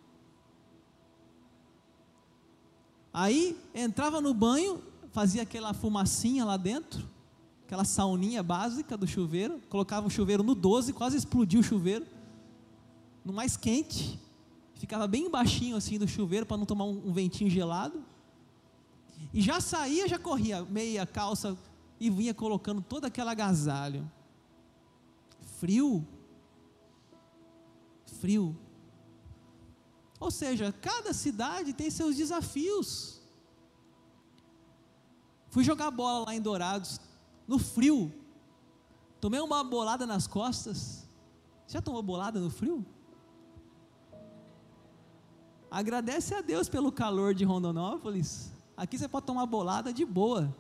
Aí 3.13 3.58
entrava 3.74 4.22
no 4.22 4.34
banho, 4.34 4.84
fazia 5.12 5.42
aquela 5.42 5.74
fumacinha 5.74 6.46
lá 6.46 6.58
dentro, 6.58 7.10
aquela 7.66 7.84
sauninha 7.84 8.44
básica 8.44 8.96
do 8.96 9.08
chuveiro, 9.08 9.60
colocava 9.70 10.06
o 10.06 10.10
chuveiro 10.10 10.44
no 10.44 10.54
12, 10.54 10.94
quase 10.94 11.18
explodia 11.18 11.60
o 11.60 11.63
chuveiro, 11.63 12.06
no 13.26 13.34
mais 13.34 13.58
quente, 13.58 14.20
ficava 14.76 15.08
bem 15.08 15.32
baixinho 15.32 15.76
assim 15.76 15.98
do 15.98 16.08
chuveiro 16.08 16.46
para 16.46 16.58
não 16.58 16.66
tomar 16.66 16.86
um, 16.86 17.08
um 17.08 17.12
ventinho 17.12 17.50
gelado, 17.50 18.04
e 19.34 19.42
já 19.42 19.60
saía, 19.60 20.08
já 20.08 20.20
corria 20.20 20.63
meia 20.63 21.06
calça 21.06 21.58
e 22.00 22.10
vinha 22.10 22.34
colocando 22.34 22.82
todo 22.82 23.06
aquele 23.06 23.30
agasalho. 23.30 24.10
Frio. 25.58 26.06
Frio. 28.20 28.58
Ou 30.20 30.32
seja, 30.32 30.72
cada 30.72 31.14
cidade 31.14 31.74
tem 31.74 31.90
seus 31.90 32.16
desafios. 32.16 33.22
Fui 35.50 35.64
jogar 35.64 35.92
bola 35.92 36.26
lá 36.26 36.36
em 36.36 36.42
Dourados, 36.42 37.00
no 37.48 37.58
frio. 37.58 38.12
Tomei 39.20 39.40
uma 39.40 39.64
bolada 39.64 40.06
nas 40.06 40.28
costas. 40.28 41.08
Já 41.68 41.82
tomou 41.82 42.02
bolada 42.02 42.40
no 42.40 42.50
frio? 42.50 42.86
Agradece 45.70 46.34
a 46.34 46.42
Deus 46.42 46.70
pelo 46.70 46.92
calor 46.92 47.34
de 47.34 47.44
Rondonópolis. 47.44 48.52
Aqui 48.76 48.98
você 48.98 49.08
pode 49.08 49.26
tomar 49.26 49.46
bolada 49.46 49.92
de 49.92 50.06
boa. 50.06 50.56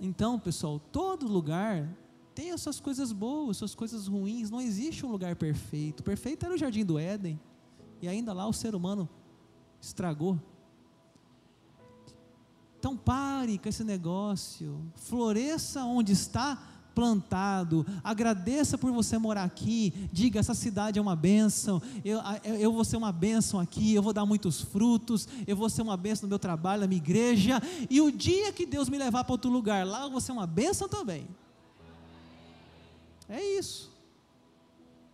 Então, 0.00 0.38
pessoal, 0.38 0.78
todo 0.78 1.26
lugar 1.26 1.88
tem 2.34 2.50
as 2.50 2.60
suas 2.60 2.80
coisas 2.80 3.12
boas, 3.12 3.56
suas 3.56 3.74
coisas 3.74 4.06
ruins, 4.06 4.50
não 4.50 4.60
existe 4.60 5.06
um 5.06 5.10
lugar 5.10 5.36
perfeito. 5.36 6.02
Perfeito 6.02 6.44
era 6.44 6.54
o 6.54 6.58
jardim 6.58 6.84
do 6.84 6.98
Éden, 6.98 7.40
e 8.02 8.08
ainda 8.08 8.32
lá 8.32 8.46
o 8.46 8.52
ser 8.52 8.74
humano 8.74 9.08
estragou. 9.80 10.38
Então 12.78 12.96
pare 12.96 13.56
com 13.56 13.68
esse 13.68 13.84
negócio, 13.84 14.78
floresça 14.94 15.84
onde 15.84 16.12
está, 16.12 16.60
plantado. 16.94 17.84
Agradeça 18.02 18.78
por 18.78 18.92
você 18.92 19.18
morar 19.18 19.44
aqui. 19.44 19.92
Diga: 20.12 20.40
essa 20.40 20.54
cidade 20.54 20.98
é 20.98 21.02
uma 21.02 21.16
bênção. 21.16 21.82
Eu, 22.04 22.20
eu 22.58 22.72
vou 22.72 22.84
ser 22.84 22.96
uma 22.96 23.12
bênção 23.12 23.58
aqui. 23.58 23.94
Eu 23.94 24.02
vou 24.02 24.12
dar 24.12 24.24
muitos 24.24 24.60
frutos. 24.60 25.28
Eu 25.46 25.56
vou 25.56 25.68
ser 25.68 25.82
uma 25.82 25.96
bênção 25.96 26.26
no 26.26 26.28
meu 26.28 26.38
trabalho, 26.38 26.82
na 26.82 26.86
minha 26.86 27.00
igreja. 27.00 27.60
E 27.90 28.00
o 28.00 28.10
dia 28.10 28.52
que 28.52 28.64
Deus 28.64 28.88
me 28.88 28.96
levar 28.96 29.24
para 29.24 29.32
outro 29.32 29.50
lugar, 29.50 29.86
lá 29.86 30.02
eu 30.02 30.10
vou 30.10 30.20
ser 30.20 30.32
uma 30.32 30.46
bênção 30.46 30.88
também. 30.88 31.26
É 33.28 33.42
isso. 33.42 33.90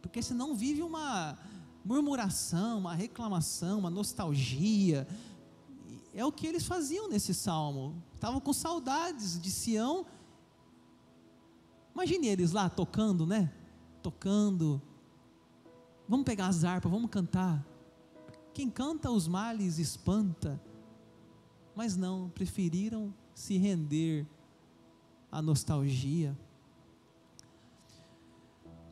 Porque 0.03 0.23
senão 0.23 0.55
vive 0.55 0.83
uma 0.83 1.39
murmuração, 1.85 2.79
uma 2.79 2.95
reclamação, 2.95 3.79
uma 3.79 3.91
nostalgia. 3.91 5.07
É 6.15 6.25
o 6.25 6.33
que 6.33 6.47
eles 6.47 6.67
faziam 6.67 7.09
nesse 7.09 7.33
salmo. 7.33 7.95
Estavam 8.15 8.41
com 8.41 8.53
saudades 8.53 9.41
de 9.41 9.51
Sião 9.51 10.05
Imagine 11.95 12.29
eles 12.29 12.53
lá 12.53 12.69
tocando, 12.69 13.27
né? 13.27 13.53
Tocando. 14.03 14.81
Vamos 16.09 16.25
pegar 16.25 16.47
as 16.47 16.65
harpas, 16.65 16.91
vamos 16.91 17.11
cantar. 17.11 17.65
Quem 18.53 18.69
canta 18.69 19.11
os 19.11 19.29
males 19.29 19.79
espanta. 19.79 20.61
Mas 21.75 21.97
não, 21.97 22.29
preferiram 22.31 23.15
se 23.35 23.57
render 23.57 24.27
à 25.31 25.41
nostalgia. 25.41 26.37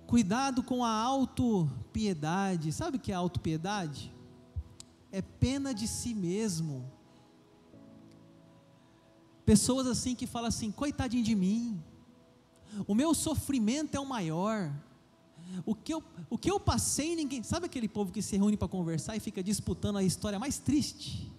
Cuidado 0.07 0.63
com 0.63 0.85
a 0.85 0.91
autopiedade. 0.91 2.73
Sabe 2.73 2.97
o 2.97 3.01
que 3.01 3.13
é 3.13 3.15
autopiedade? 3.15 4.15
É 5.13 5.21
pena 5.21 5.75
de 5.75 5.87
si 5.87 6.15
mesmo. 6.15 6.91
Pessoas 9.45 9.87
assim 9.87 10.15
que 10.15 10.27
falam 10.27 10.49
assim, 10.49 10.71
coitadinho 10.71 11.25
de 11.25 11.35
mim, 11.35 11.83
o 12.87 12.95
meu 12.95 13.15
sofrimento 13.15 13.95
é 13.95 14.01
o 14.01 14.07
maior. 14.07 14.73
O 15.65 15.75
que, 15.75 15.95
eu, 15.95 16.03
o 16.29 16.37
que 16.37 16.51
eu 16.51 16.61
passei, 16.61 17.17
ninguém. 17.17 17.43
Sabe 17.43 17.67
aquele 17.67 17.89
povo 17.89 18.13
que 18.13 18.21
se 18.21 18.37
reúne 18.37 18.57
para 18.57 18.69
conversar 18.69 19.17
e 19.17 19.21
fica 19.21 19.43
disputando 19.43 19.97
a 19.97 20.03
história 20.03 20.39
mais 20.39 20.59
triste? 20.59 21.33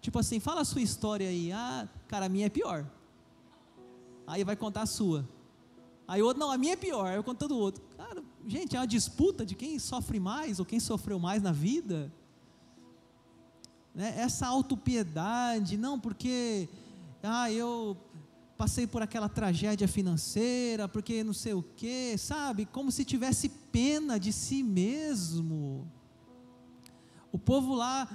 Tipo 0.00 0.18
assim, 0.18 0.40
fala 0.40 0.60
a 0.60 0.64
sua 0.64 0.82
história 0.82 1.28
aí. 1.28 1.52
Ah, 1.52 1.88
cara, 2.08 2.26
a 2.26 2.28
minha 2.28 2.46
é 2.46 2.50
pior. 2.50 2.86
Aí 4.26 4.44
vai 4.44 4.56
contar 4.56 4.82
a 4.82 4.86
sua. 4.86 5.28
Aí 6.06 6.20
o 6.20 6.26
outro, 6.26 6.40
não, 6.40 6.50
a 6.50 6.58
minha 6.58 6.74
é 6.74 6.76
pior. 6.76 7.06
Aí 7.06 7.16
eu 7.16 7.24
contando 7.24 7.52
o 7.52 7.58
outro. 7.58 7.82
Cara, 7.96 8.22
gente, 8.46 8.76
é 8.76 8.80
uma 8.80 8.86
disputa 8.86 9.46
de 9.46 9.54
quem 9.54 9.78
sofre 9.78 10.20
mais 10.20 10.58
ou 10.58 10.66
quem 10.66 10.80
sofreu 10.80 11.18
mais 11.18 11.40
na 11.42 11.52
vida. 11.52 12.12
Né? 13.94 14.14
Essa 14.18 14.46
autopiedade, 14.46 15.76
não, 15.76 15.98
porque. 15.98 16.68
Ah, 17.22 17.50
eu 17.52 17.96
passei 18.62 18.86
por 18.86 19.02
aquela 19.02 19.28
tragédia 19.28 19.88
financeira, 19.88 20.86
porque 20.86 21.24
não 21.24 21.32
sei 21.32 21.52
o 21.52 21.64
que, 21.64 22.16
sabe? 22.16 22.64
Como 22.64 22.92
se 22.92 23.04
tivesse 23.04 23.48
pena 23.48 24.20
de 24.20 24.32
si 24.32 24.62
mesmo. 24.62 25.90
O 27.32 27.38
povo 27.40 27.74
lá 27.74 28.08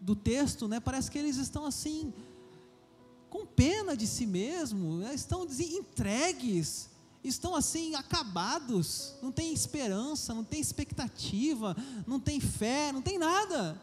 do 0.00 0.16
texto, 0.16 0.66
né, 0.66 0.80
parece 0.80 1.10
que 1.10 1.18
eles 1.18 1.36
estão 1.36 1.66
assim, 1.66 2.14
com 3.28 3.44
pena 3.44 3.94
de 3.94 4.06
si 4.06 4.24
mesmo, 4.24 4.96
né, 4.96 5.14
estão 5.14 5.44
entregues, 5.44 6.88
estão 7.22 7.54
assim, 7.54 7.94
acabados, 7.94 9.14
não 9.20 9.30
tem 9.30 9.52
esperança, 9.52 10.32
não 10.32 10.44
tem 10.44 10.62
expectativa, 10.62 11.76
não 12.06 12.18
tem 12.18 12.40
fé, 12.40 12.90
não 12.90 13.02
tem 13.02 13.18
nada. 13.18 13.78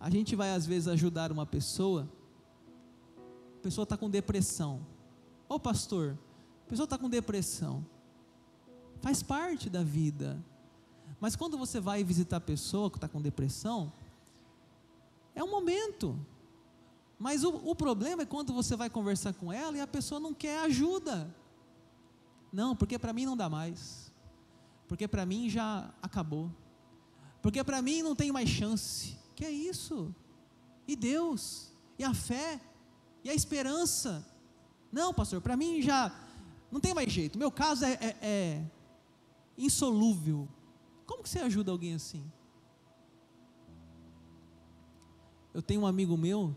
A 0.00 0.08
gente 0.08 0.34
vai 0.34 0.54
às 0.54 0.64
vezes 0.64 0.88
ajudar 0.88 1.30
uma 1.30 1.44
pessoa, 1.44 2.08
pessoa 3.62 3.84
está 3.84 3.96
com 3.96 4.10
depressão. 4.10 4.84
Ô 5.48 5.58
pastor, 5.58 6.18
a 6.66 6.68
pessoa 6.68 6.84
está 6.84 6.98
com 6.98 7.08
depressão. 7.08 7.86
Faz 9.00 9.22
parte 9.22 9.70
da 9.70 9.82
vida. 9.82 10.42
Mas 11.20 11.36
quando 11.36 11.56
você 11.56 11.80
vai 11.80 12.02
visitar 12.02 12.38
a 12.38 12.40
pessoa 12.40 12.90
que 12.90 12.96
está 12.96 13.08
com 13.08 13.22
depressão, 13.22 13.92
é 15.34 15.42
um 15.42 15.50
momento. 15.50 16.18
Mas 17.18 17.44
o, 17.44 17.50
o 17.50 17.74
problema 17.74 18.22
é 18.22 18.26
quando 18.26 18.52
você 18.52 18.74
vai 18.74 18.90
conversar 18.90 19.32
com 19.34 19.52
ela 19.52 19.76
e 19.76 19.80
a 19.80 19.86
pessoa 19.86 20.20
não 20.20 20.34
quer 20.34 20.58
ajuda. 20.64 21.32
Não, 22.52 22.74
porque 22.74 22.98
para 22.98 23.12
mim 23.12 23.24
não 23.24 23.36
dá 23.36 23.48
mais. 23.48 24.12
Porque 24.88 25.06
para 25.06 25.24
mim 25.24 25.48
já 25.48 25.94
acabou. 26.02 26.50
Porque 27.40 27.62
para 27.62 27.80
mim 27.80 28.02
não 28.02 28.16
tem 28.16 28.32
mais 28.32 28.48
chance. 28.48 29.16
Que 29.36 29.44
é 29.44 29.50
isso? 29.50 30.14
E 30.86 30.96
Deus? 30.96 31.72
E 31.98 32.04
a 32.04 32.12
fé? 32.12 32.60
E 33.24 33.30
a 33.30 33.34
esperança? 33.34 34.26
Não, 34.90 35.14
pastor, 35.14 35.40
para 35.40 35.56
mim 35.56 35.80
já 35.80 36.12
não 36.70 36.80
tem 36.80 36.94
mais 36.94 37.10
jeito. 37.10 37.38
Meu 37.38 37.50
caso 37.50 37.84
é, 37.84 37.92
é, 37.92 38.16
é 38.22 38.64
insolúvel. 39.56 40.48
Como 41.06 41.22
que 41.22 41.28
você 41.28 41.38
ajuda 41.38 41.70
alguém 41.70 41.94
assim? 41.94 42.24
Eu 45.54 45.62
tenho 45.62 45.82
um 45.82 45.86
amigo 45.86 46.16
meu 46.16 46.56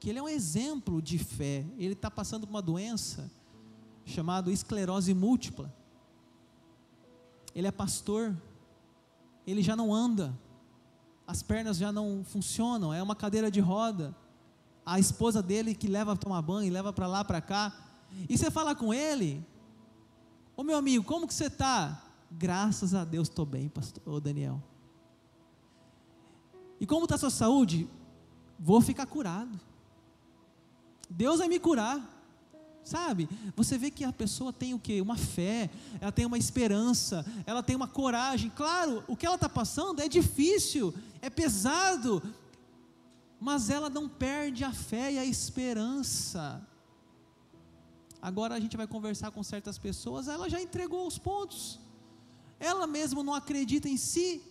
que 0.00 0.10
ele 0.10 0.18
é 0.18 0.22
um 0.22 0.28
exemplo 0.28 1.00
de 1.00 1.18
fé. 1.18 1.64
Ele 1.76 1.94
está 1.94 2.10
passando 2.10 2.46
por 2.46 2.52
uma 2.52 2.62
doença 2.62 3.30
chamada 4.04 4.52
esclerose 4.52 5.14
múltipla. 5.14 5.72
Ele 7.54 7.66
é 7.66 7.72
pastor. 7.72 8.36
Ele 9.46 9.62
já 9.62 9.74
não 9.74 9.94
anda. 9.94 10.38
As 11.26 11.42
pernas 11.42 11.78
já 11.78 11.90
não 11.90 12.24
funcionam. 12.24 12.92
É 12.92 13.02
uma 13.02 13.16
cadeira 13.16 13.50
de 13.50 13.60
roda 13.60 14.14
a 14.88 14.98
esposa 14.98 15.42
dele 15.42 15.74
que 15.74 15.86
leva 15.86 16.16
para 16.16 16.24
tomar 16.24 16.40
banho, 16.40 16.72
leva 16.72 16.94
para 16.94 17.06
lá, 17.06 17.22
para 17.22 17.42
cá. 17.42 17.76
E 18.26 18.38
você 18.38 18.50
fala 18.50 18.74
com 18.74 18.94
ele, 18.94 19.44
ô 20.56 20.64
meu 20.64 20.78
amigo, 20.78 21.04
como 21.04 21.26
que 21.26 21.34
você 21.34 21.48
está? 21.48 22.02
Graças 22.30 22.94
a 22.94 23.04
Deus 23.04 23.28
estou 23.28 23.44
bem, 23.44 23.68
pastor 23.68 24.18
Daniel. 24.18 24.62
E 26.80 26.86
como 26.86 27.04
está 27.04 27.16
a 27.16 27.18
sua 27.18 27.28
saúde? 27.28 27.86
Vou 28.58 28.80
ficar 28.80 29.04
curado. 29.04 29.60
Deus 31.10 31.38
vai 31.38 31.48
me 31.48 31.58
curar. 31.58 32.16
Sabe? 32.82 33.28
Você 33.54 33.76
vê 33.76 33.90
que 33.90 34.04
a 34.04 34.12
pessoa 34.12 34.50
tem 34.50 34.72
o 34.72 34.78
que? 34.78 35.02
Uma 35.02 35.18
fé, 35.18 35.68
ela 36.00 36.10
tem 36.10 36.24
uma 36.24 36.38
esperança, 36.38 37.26
ela 37.44 37.62
tem 37.62 37.76
uma 37.76 37.86
coragem. 37.86 38.50
Claro, 38.56 39.04
o 39.06 39.14
que 39.14 39.26
ela 39.26 39.34
está 39.34 39.50
passando 39.50 40.00
é 40.00 40.08
difícil, 40.08 40.94
é 41.20 41.28
pesado, 41.28 42.22
mas 43.40 43.70
ela 43.70 43.88
não 43.88 44.08
perde 44.08 44.64
a 44.64 44.72
fé 44.72 45.12
e 45.12 45.18
a 45.18 45.24
esperança. 45.24 46.66
Agora 48.20 48.54
a 48.54 48.60
gente 48.60 48.76
vai 48.76 48.86
conversar 48.86 49.30
com 49.30 49.42
certas 49.42 49.78
pessoas, 49.78 50.26
ela 50.26 50.48
já 50.48 50.60
entregou 50.60 51.06
os 51.06 51.18
pontos, 51.18 51.78
ela 52.58 52.86
mesmo 52.86 53.22
não 53.22 53.32
acredita 53.32 53.88
em 53.88 53.96
si, 53.96 54.42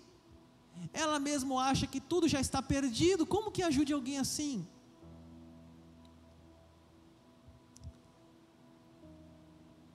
ela 0.93 1.19
mesmo 1.19 1.59
acha 1.59 1.85
que 1.85 1.99
tudo 1.99 2.27
já 2.27 2.39
está 2.39 2.61
perdido, 2.61 3.25
como 3.25 3.51
que 3.51 3.61
ajude 3.61 3.91
alguém 3.91 4.19
assim? 4.19 4.65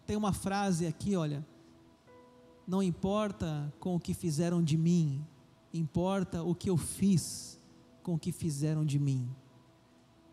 Tem 0.04 0.16
uma 0.16 0.34
frase 0.34 0.86
aqui, 0.86 1.16
olha, 1.16 1.46
não 2.66 2.82
importa 2.82 3.72
com 3.80 3.96
o 3.96 4.00
que 4.00 4.12
fizeram 4.12 4.62
de 4.62 4.76
mim, 4.76 5.26
importa 5.72 6.42
o 6.42 6.54
que 6.54 6.68
eu 6.68 6.76
fiz 6.76 7.61
com 8.02 8.14
o 8.14 8.18
que 8.18 8.32
fizeram 8.32 8.84
de 8.84 8.98
mim. 8.98 9.28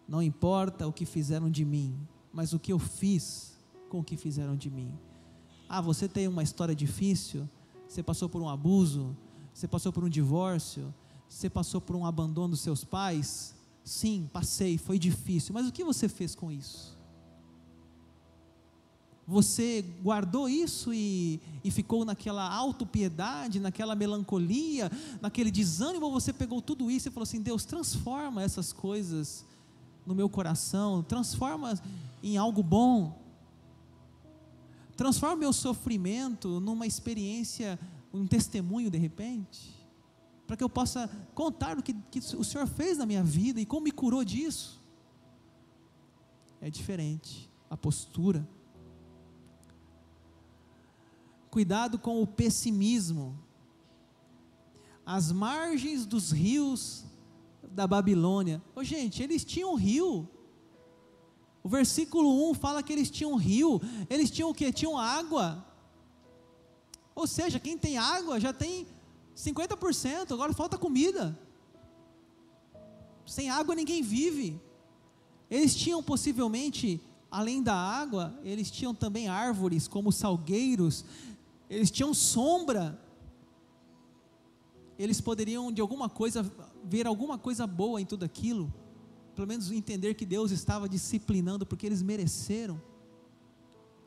Não 0.07 0.21
importa 0.21 0.87
o 0.87 0.93
que 0.93 1.05
fizeram 1.05 1.49
de 1.49 1.63
mim, 1.63 1.95
mas 2.33 2.53
o 2.53 2.59
que 2.59 2.73
eu 2.73 2.79
fiz 2.79 3.57
com 3.89 3.99
o 3.99 4.03
que 4.03 4.17
fizeram 4.17 4.55
de 4.55 4.69
mim. 4.69 4.91
Ah, 5.67 5.81
você 5.81 6.07
tem 6.07 6.27
uma 6.27 6.43
história 6.43 6.75
difícil, 6.75 7.47
você 7.87 8.03
passou 8.03 8.27
por 8.27 8.41
um 8.41 8.49
abuso, 8.49 9.15
você 9.53 9.67
passou 9.67 9.93
por 9.93 10.03
um 10.03 10.09
divórcio, 10.09 10.93
você 11.27 11.49
passou 11.49 11.79
por 11.79 11.95
um 11.95 12.05
abandono 12.05 12.49
dos 12.49 12.61
seus 12.61 12.83
pais. 12.83 13.55
Sim, 13.83 14.29
passei, 14.33 14.77
foi 14.77 14.99
difícil, 14.99 15.53
mas 15.53 15.67
o 15.67 15.71
que 15.71 15.83
você 15.83 16.09
fez 16.09 16.35
com 16.35 16.51
isso? 16.51 16.98
Você 19.29 19.85
guardou 20.01 20.49
isso 20.49 20.91
e, 20.91 21.39
e 21.63 21.69
ficou 21.69 22.03
naquela 22.03 22.51
autopiedade, 22.51 23.59
naquela 23.59 23.93
melancolia, 23.93 24.91
naquele 25.21 25.51
desânimo, 25.51 26.07
ou 26.07 26.11
você 26.11 26.33
pegou 26.33 26.63
tudo 26.63 26.89
isso 26.89 27.07
e 27.07 27.11
falou 27.11 27.25
assim: 27.25 27.39
Deus, 27.39 27.63
transforma 27.63 28.41
essas 28.41 28.73
coisas 28.73 29.45
no 30.03 30.15
meu 30.15 30.27
coração, 30.27 31.03
transforma 31.03 31.79
em 32.23 32.37
algo 32.37 32.63
bom, 32.63 33.21
transforma 34.97 35.35
meu 35.35 35.53
sofrimento 35.53 36.59
numa 36.59 36.87
experiência, 36.87 37.79
um 38.11 38.25
testemunho 38.25 38.89
de 38.89 38.97
repente, 38.97 39.75
para 40.47 40.57
que 40.57 40.63
eu 40.63 40.69
possa 40.69 41.07
contar 41.35 41.77
o 41.77 41.83
que, 41.83 41.93
que 42.09 42.17
o 42.17 42.43
Senhor 42.43 42.65
fez 42.65 42.97
na 42.97 43.05
minha 43.05 43.23
vida 43.23 43.61
e 43.61 43.65
como 43.65 43.83
me 43.83 43.91
curou 43.91 44.25
disso. 44.25 44.81
É 46.59 46.67
diferente 46.67 47.47
a 47.69 47.77
postura 47.77 48.43
Cuidado 51.49 51.97
com 51.97 52.21
o 52.21 52.27
pessimismo. 52.27 53.37
As 55.05 55.31
margens 55.31 56.05
dos 56.05 56.31
rios 56.31 57.05
da 57.71 57.87
Babilônia. 57.87 58.61
Oh, 58.75 58.83
gente, 58.83 59.23
eles 59.23 59.43
tinham 59.43 59.73
um 59.73 59.75
rio. 59.75 60.27
O 61.63 61.69
versículo 61.69 62.49
1 62.51 62.53
fala 62.53 62.81
que 62.83 62.93
eles 62.93 63.09
tinham 63.09 63.35
rio, 63.35 63.81
eles 64.09 64.31
tinham 64.31 64.49
o 64.49 64.53
que? 64.53 64.71
Tinham 64.71 64.97
água. 64.97 65.65
Ou 67.13 67.27
seja, 67.27 67.59
quem 67.59 67.77
tem 67.77 67.97
água 67.97 68.39
já 68.39 68.53
tem 68.53 68.87
50%, 69.35 70.31
agora 70.31 70.53
falta 70.53 70.77
comida. 70.77 71.37
Sem 73.25 73.49
água 73.49 73.75
ninguém 73.75 74.01
vive. 74.01 74.59
Eles 75.49 75.75
tinham 75.75 76.01
possivelmente, 76.01 77.01
além 77.29 77.61
da 77.61 77.75
água, 77.75 78.39
eles 78.43 78.71
tinham 78.71 78.93
também 78.93 79.27
árvores 79.27 79.87
como 79.87 80.11
salgueiros, 80.11 81.03
eles 81.69 81.91
tinham 81.91 82.13
sombra. 82.13 82.99
Eles 84.97 85.21
poderiam 85.21 85.71
de 85.71 85.79
alguma 85.79 86.09
coisa 86.09 86.43
ver 86.83 87.05
alguma 87.05 87.37
coisa 87.37 87.67
boa 87.67 88.01
em 88.01 88.05
tudo 88.05 88.25
aquilo, 88.25 88.73
pelo 89.35 89.47
menos 89.47 89.71
entender 89.71 90.13
que 90.15 90.25
Deus 90.25 90.51
estava 90.51 90.89
disciplinando 90.89 91.65
porque 91.65 91.85
eles 91.85 92.01
mereceram. 92.01 92.81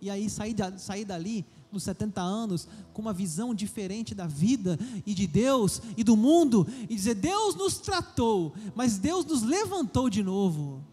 E 0.00 0.10
aí 0.10 0.28
sair, 0.28 0.56
sair 0.78 1.04
dali 1.04 1.46
nos 1.70 1.84
70 1.84 2.20
anos 2.20 2.66
com 2.92 3.00
uma 3.00 3.12
visão 3.12 3.54
diferente 3.54 4.14
da 4.14 4.26
vida 4.26 4.76
e 5.06 5.14
de 5.14 5.28
Deus 5.28 5.80
e 5.96 6.02
do 6.02 6.16
mundo 6.16 6.66
e 6.90 6.94
dizer: 6.96 7.14
Deus 7.14 7.54
nos 7.54 7.78
tratou, 7.78 8.52
mas 8.74 8.98
Deus 8.98 9.24
nos 9.24 9.42
levantou 9.42 10.10
de 10.10 10.22
novo. 10.22 10.84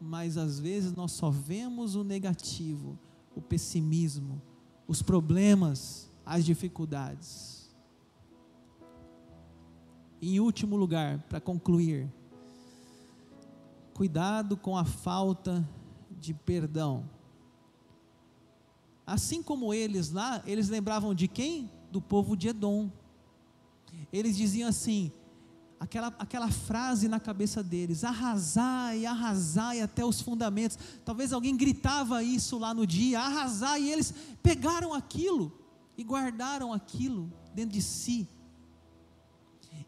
Mas 0.00 0.36
às 0.36 0.58
vezes 0.58 0.92
nós 0.92 1.12
só 1.12 1.30
vemos 1.30 1.94
o 1.94 2.02
negativo, 2.02 2.98
o 3.36 3.40
pessimismo, 3.42 4.40
os 4.88 5.02
problemas, 5.02 6.10
as 6.24 6.44
dificuldades. 6.44 7.70
Em 10.20 10.40
último 10.40 10.74
lugar, 10.74 11.18
para 11.28 11.40
concluir, 11.40 12.10
cuidado 13.92 14.56
com 14.56 14.76
a 14.76 14.84
falta 14.84 15.68
de 16.18 16.32
perdão. 16.32 17.08
Assim 19.06 19.42
como 19.42 19.72
eles 19.72 20.10
lá, 20.10 20.42
eles 20.46 20.68
lembravam 20.68 21.14
de 21.14 21.28
quem? 21.28 21.70
Do 21.92 22.00
povo 22.00 22.36
de 22.36 22.48
Edom. 22.48 22.90
Eles 24.12 24.36
diziam 24.36 24.68
assim, 24.68 25.12
aquela, 25.78 26.08
aquela 26.18 26.50
frase 26.50 27.08
na 27.08 27.20
cabeça 27.20 27.62
deles: 27.62 28.04
arrasai, 28.04 29.06
arrasai 29.06 29.80
até 29.80 30.04
os 30.04 30.20
fundamentos. 30.20 30.78
Talvez 31.04 31.32
alguém 31.32 31.56
gritava 31.56 32.22
isso 32.22 32.58
lá 32.58 32.72
no 32.74 32.86
dia: 32.86 33.20
arrasai, 33.20 33.82
e 33.82 33.92
eles 33.92 34.12
pegaram 34.42 34.94
aquilo 34.94 35.52
e 35.96 36.02
guardaram 36.02 36.72
aquilo 36.72 37.32
dentro 37.54 37.72
de 37.72 37.82
si. 37.82 38.28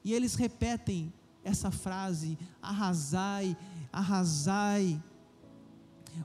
E 0.04 0.12
eles 0.12 0.34
repetem 0.34 1.12
essa 1.42 1.70
frase: 1.70 2.38
arrasai, 2.62 3.56
arrasai. 3.92 5.02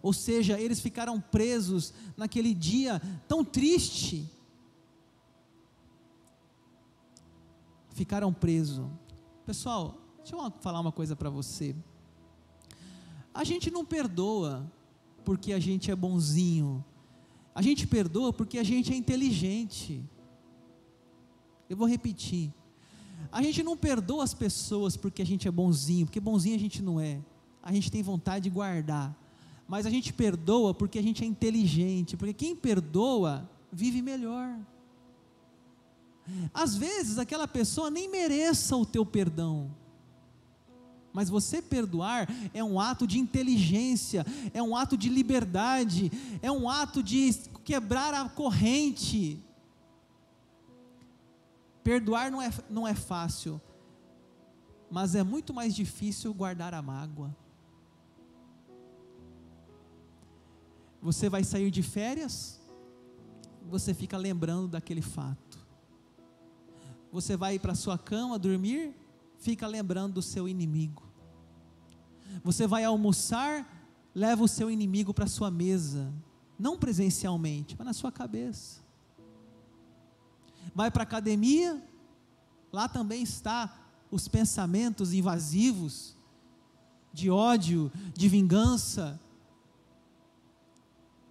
Ou 0.01 0.11
seja, 0.11 0.59
eles 0.59 0.79
ficaram 0.79 1.21
presos 1.21 1.93
naquele 2.17 2.53
dia 2.53 3.01
tão 3.27 3.43
triste. 3.45 4.27
Ficaram 7.91 8.33
presos. 8.33 8.89
Pessoal, 9.45 9.97
deixa 10.17 10.35
eu 10.35 10.51
falar 10.61 10.79
uma 10.79 10.91
coisa 10.91 11.15
para 11.15 11.29
você. 11.29 11.75
A 13.33 13.43
gente 13.43 13.69
não 13.69 13.83
perdoa 13.85 14.71
porque 15.25 15.53
a 15.53 15.59
gente 15.59 15.91
é 15.91 15.95
bonzinho. 15.95 16.83
A 17.53 17.61
gente 17.61 17.85
perdoa 17.87 18.31
porque 18.31 18.57
a 18.57 18.63
gente 18.63 18.93
é 18.93 18.95
inteligente. 18.95 20.03
Eu 21.69 21.77
vou 21.77 21.87
repetir. 21.87 22.53
A 23.31 23.41
gente 23.41 23.63
não 23.63 23.75
perdoa 23.75 24.23
as 24.23 24.33
pessoas 24.33 24.95
porque 24.95 25.21
a 25.21 25.25
gente 25.25 25.47
é 25.47 25.51
bonzinho, 25.51 26.05
porque 26.05 26.19
bonzinho 26.19 26.55
a 26.55 26.59
gente 26.59 26.81
não 26.81 26.99
é. 26.99 27.21
A 27.61 27.71
gente 27.71 27.91
tem 27.91 28.03
vontade 28.03 28.43
de 28.43 28.49
guardar 28.49 29.17
mas 29.67 29.85
a 29.85 29.89
gente 29.89 30.13
perdoa 30.13 30.73
porque 30.73 30.99
a 30.99 31.01
gente 31.01 31.23
é 31.23 31.27
inteligente, 31.27 32.17
porque 32.17 32.33
quem 32.33 32.55
perdoa 32.55 33.49
vive 33.71 34.01
melhor. 34.01 34.55
Às 36.53 36.75
vezes 36.75 37.17
aquela 37.17 37.47
pessoa 37.47 37.89
nem 37.89 38.09
mereça 38.09 38.75
o 38.75 38.85
teu 38.85 39.05
perdão, 39.05 39.71
mas 41.13 41.29
você 41.29 41.61
perdoar 41.61 42.27
é 42.53 42.63
um 42.63 42.79
ato 42.79 43.05
de 43.05 43.19
inteligência, 43.19 44.25
é 44.51 44.63
um 44.63 44.75
ato 44.75 44.97
de 44.97 45.09
liberdade, 45.09 46.11
é 46.41 46.51
um 46.51 46.67
ato 46.67 47.03
de 47.03 47.31
quebrar 47.63 48.15
a 48.15 48.27
corrente. 48.27 49.39
Perdoar 51.83 52.31
não 52.31 52.41
é, 52.41 52.51
não 52.67 52.87
é 52.87 52.95
fácil, 52.95 53.61
mas 54.89 55.13
é 55.13 55.21
muito 55.21 55.53
mais 55.53 55.75
difícil 55.75 56.33
guardar 56.33 56.73
a 56.73 56.81
mágoa. 56.81 57.35
Você 60.99 61.29
vai 61.29 61.43
sair 61.43 61.69
de 61.69 61.83
férias, 61.83 62.59
você 63.69 63.93
fica 63.93 64.17
lembrando 64.17 64.69
daquele 64.69 65.01
fato. 65.01 65.62
Você 67.13 67.37
vai 67.37 67.59
para 67.59 67.75
sua 67.75 67.95
cama 67.95 68.39
dormir, 68.39 68.91
fica 69.37 69.67
lembrando 69.67 70.15
do 70.15 70.21
seu 70.23 70.49
inimigo. 70.49 71.03
Você 72.43 72.65
vai 72.65 72.83
almoçar, 72.83 73.87
leva 74.15 74.43
o 74.43 74.47
seu 74.47 74.71
inimigo 74.71 75.13
para 75.13 75.27
sua 75.27 75.51
mesa, 75.51 76.11
não 76.57 76.75
presencialmente, 76.75 77.75
mas 77.77 77.85
na 77.85 77.93
sua 77.93 78.11
cabeça. 78.11 78.81
Vai 80.73 80.89
para 80.89 81.03
a 81.03 81.05
academia, 81.05 81.87
lá 82.71 82.89
também 82.89 83.21
está 83.21 83.79
os 84.09 84.27
pensamentos 84.27 85.13
invasivos 85.13 86.17
de 87.13 87.29
ódio, 87.29 87.91
de 88.15 88.27
vingança, 88.27 89.19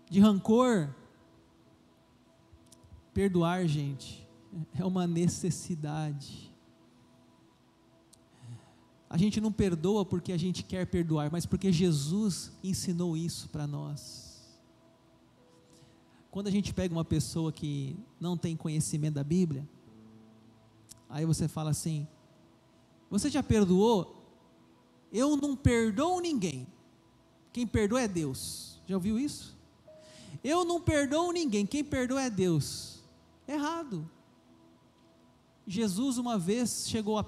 de 0.08 0.20
rancor. 0.20 0.94
Perdoar, 3.12 3.66
gente, 3.66 4.21
é 4.78 4.84
uma 4.84 5.06
necessidade. 5.06 6.52
A 9.08 9.16
gente 9.18 9.40
não 9.40 9.52
perdoa 9.52 10.04
porque 10.04 10.32
a 10.32 10.36
gente 10.38 10.62
quer 10.62 10.86
perdoar, 10.86 11.30
mas 11.30 11.44
porque 11.44 11.70
Jesus 11.70 12.50
ensinou 12.62 13.16
isso 13.16 13.48
para 13.48 13.66
nós. 13.66 14.32
Quando 16.30 16.46
a 16.46 16.50
gente 16.50 16.72
pega 16.72 16.94
uma 16.94 17.04
pessoa 17.04 17.52
que 17.52 17.94
não 18.18 18.38
tem 18.38 18.56
conhecimento 18.56 19.14
da 19.14 19.24
Bíblia, 19.24 19.68
aí 21.10 21.26
você 21.26 21.46
fala 21.46 21.70
assim: 21.70 22.08
Você 23.10 23.28
já 23.28 23.42
perdoou? 23.42 24.16
Eu 25.12 25.36
não 25.36 25.54
perdoo 25.54 26.20
ninguém. 26.20 26.66
Quem 27.52 27.66
perdoa 27.66 28.00
é 28.00 28.08
Deus. 28.08 28.80
Já 28.86 28.94
ouviu 28.94 29.18
isso? 29.18 29.54
Eu 30.42 30.64
não 30.64 30.80
perdoo 30.80 31.30
ninguém, 31.32 31.66
quem 31.66 31.84
perdoa 31.84 32.22
é 32.22 32.30
Deus. 32.30 33.02
Errado. 33.46 34.08
Jesus 35.66 36.18
uma 36.18 36.38
vez 36.38 36.86
chegou 36.88 37.18
a 37.18 37.24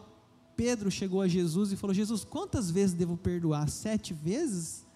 Pedro 0.57 0.91
chegou 0.91 1.21
a 1.21 1.29
Jesus 1.29 1.73
e 1.73 1.77
falou: 1.77 1.95
Jesus, 1.95 2.25
quantas 2.25 2.71
vezes 2.71 2.95
devo 2.95 3.17
perdoar? 3.17 3.69
Sete 3.69 4.15
vezes? 4.15 4.87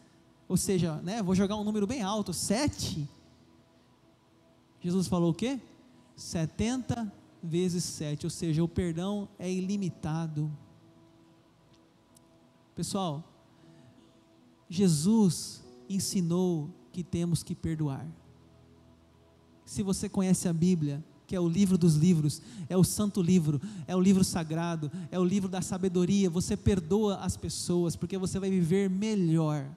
Ou 0.48 0.56
seja, 0.56 0.96
né, 1.02 1.22
vou 1.22 1.34
jogar 1.34 1.56
um 1.56 1.64
número 1.64 1.86
bem 1.86 2.02
alto, 2.02 2.32
sete. 2.32 3.08
Jesus 4.80 5.06
falou 5.06 5.32
o 5.32 5.34
quê? 5.34 5.60
Setenta 6.16 7.12
vezes 7.42 7.84
sete, 7.84 8.24
ou 8.26 8.30
seja, 8.30 8.62
o 8.62 8.68
perdão 8.68 9.28
é 9.38 9.50
ilimitado. 9.50 10.50
Pessoal, 12.74 13.24
Jesus 14.68 15.62
ensinou 15.88 16.70
que 16.92 17.02
temos 17.02 17.42
que 17.42 17.54
perdoar. 17.54 18.06
Se 19.64 19.82
você 19.82 20.08
conhece 20.08 20.48
a 20.48 20.52
Bíblia, 20.52 21.04
que 21.28 21.36
é 21.36 21.40
o 21.40 21.46
livro 21.46 21.76
dos 21.76 21.94
livros, 21.94 22.40
é 22.70 22.76
o 22.76 22.82
santo 22.82 23.20
livro, 23.20 23.60
é 23.86 23.94
o 23.94 24.00
livro 24.00 24.24
sagrado, 24.24 24.90
é 25.10 25.18
o 25.18 25.24
livro 25.24 25.46
da 25.46 25.60
sabedoria, 25.60 26.30
você 26.30 26.56
perdoa 26.56 27.16
as 27.16 27.36
pessoas, 27.36 27.94
porque 27.94 28.16
você 28.16 28.40
vai 28.40 28.48
viver 28.48 28.88
melhor. 28.88 29.68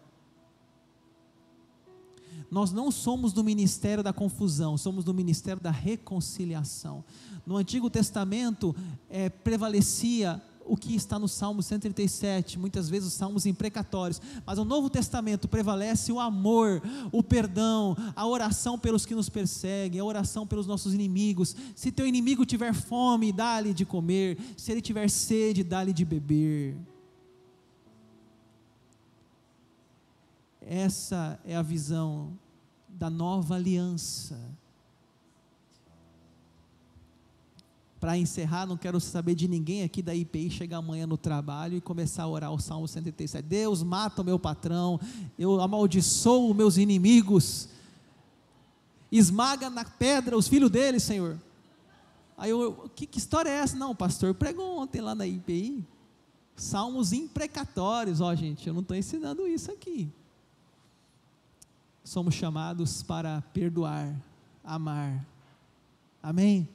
Nós 2.49 2.71
não 2.71 2.89
somos 2.89 3.33
do 3.33 3.43
ministério 3.43 4.01
da 4.01 4.13
confusão, 4.13 4.77
somos 4.77 5.03
do 5.03 5.13
ministério 5.13 5.61
da 5.61 5.71
reconciliação. 5.71 7.03
No 7.45 7.57
Antigo 7.57 7.89
Testamento 7.89 8.73
é, 9.09 9.29
prevalecia 9.29 10.41
o 10.71 10.77
que 10.77 10.95
está 10.95 11.19
no 11.19 11.27
Salmo 11.27 11.61
137, 11.61 12.57
muitas 12.57 12.87
vezes 12.87 13.09
os 13.09 13.13
salmos 13.13 13.45
imprecatórios, 13.45 14.21
mas 14.45 14.57
no 14.57 14.63
Novo 14.63 14.89
Testamento 14.89 15.45
prevalece 15.45 16.13
o 16.13 16.19
amor, 16.19 16.81
o 17.11 17.21
perdão, 17.21 17.93
a 18.15 18.25
oração 18.25 18.79
pelos 18.79 19.05
que 19.05 19.13
nos 19.13 19.27
perseguem, 19.27 19.99
a 19.99 20.05
oração 20.05 20.47
pelos 20.47 20.65
nossos 20.65 20.93
inimigos. 20.93 21.57
Se 21.75 21.91
teu 21.91 22.07
inimigo 22.07 22.45
tiver 22.45 22.73
fome, 22.73 23.33
dá-lhe 23.33 23.73
de 23.73 23.85
comer, 23.85 24.37
se 24.55 24.71
ele 24.71 24.79
tiver 24.79 25.09
sede, 25.09 25.61
dá-lhe 25.61 25.91
de 25.91 26.05
beber. 26.05 26.77
Essa 30.61 31.37
é 31.43 31.53
a 31.53 31.61
visão 31.61 32.31
da 32.87 33.09
nova 33.09 33.55
aliança. 33.55 34.39
Para 38.01 38.17
encerrar, 38.17 38.65
não 38.65 38.75
quero 38.75 38.99
saber 38.99 39.35
de 39.35 39.47
ninguém 39.47 39.83
aqui 39.83 40.01
da 40.01 40.15
IPI 40.15 40.49
chegar 40.49 40.77
amanhã 40.77 41.05
no 41.05 41.17
trabalho 41.17 41.77
e 41.77 41.81
começar 41.81 42.23
a 42.23 42.27
orar 42.27 42.51
o 42.51 42.59
Salmo 42.59 42.87
137. 42.87 43.47
Deus 43.47 43.83
mata 43.83 44.23
o 44.23 44.25
meu 44.25 44.39
patrão, 44.39 44.99
eu 45.37 45.61
amaldiçoo 45.61 46.51
meus 46.55 46.77
inimigos, 46.77 47.69
esmaga 49.11 49.69
na 49.69 49.85
pedra 49.85 50.35
os 50.35 50.47
filhos 50.47 50.71
dele, 50.71 50.99
Senhor. 50.99 51.39
Aí 52.35 52.49
eu, 52.49 52.89
que, 52.95 53.05
que 53.05 53.19
história 53.19 53.51
é 53.51 53.57
essa? 53.57 53.77
Não, 53.77 53.91
o 53.91 53.95
pastor 53.95 54.33
pregou 54.33 54.79
ontem 54.79 54.99
lá 54.99 55.13
na 55.13 55.27
IPI. 55.27 55.85
Salmos 56.55 57.13
imprecatórios, 57.13 58.19
ó 58.19 58.33
gente, 58.33 58.67
eu 58.67 58.73
não 58.73 58.81
estou 58.81 58.97
ensinando 58.97 59.47
isso 59.47 59.71
aqui. 59.71 60.11
Somos 62.03 62.33
chamados 62.33 63.03
para 63.03 63.43
perdoar, 63.53 64.11
amar. 64.63 65.23
Amém? 66.23 66.67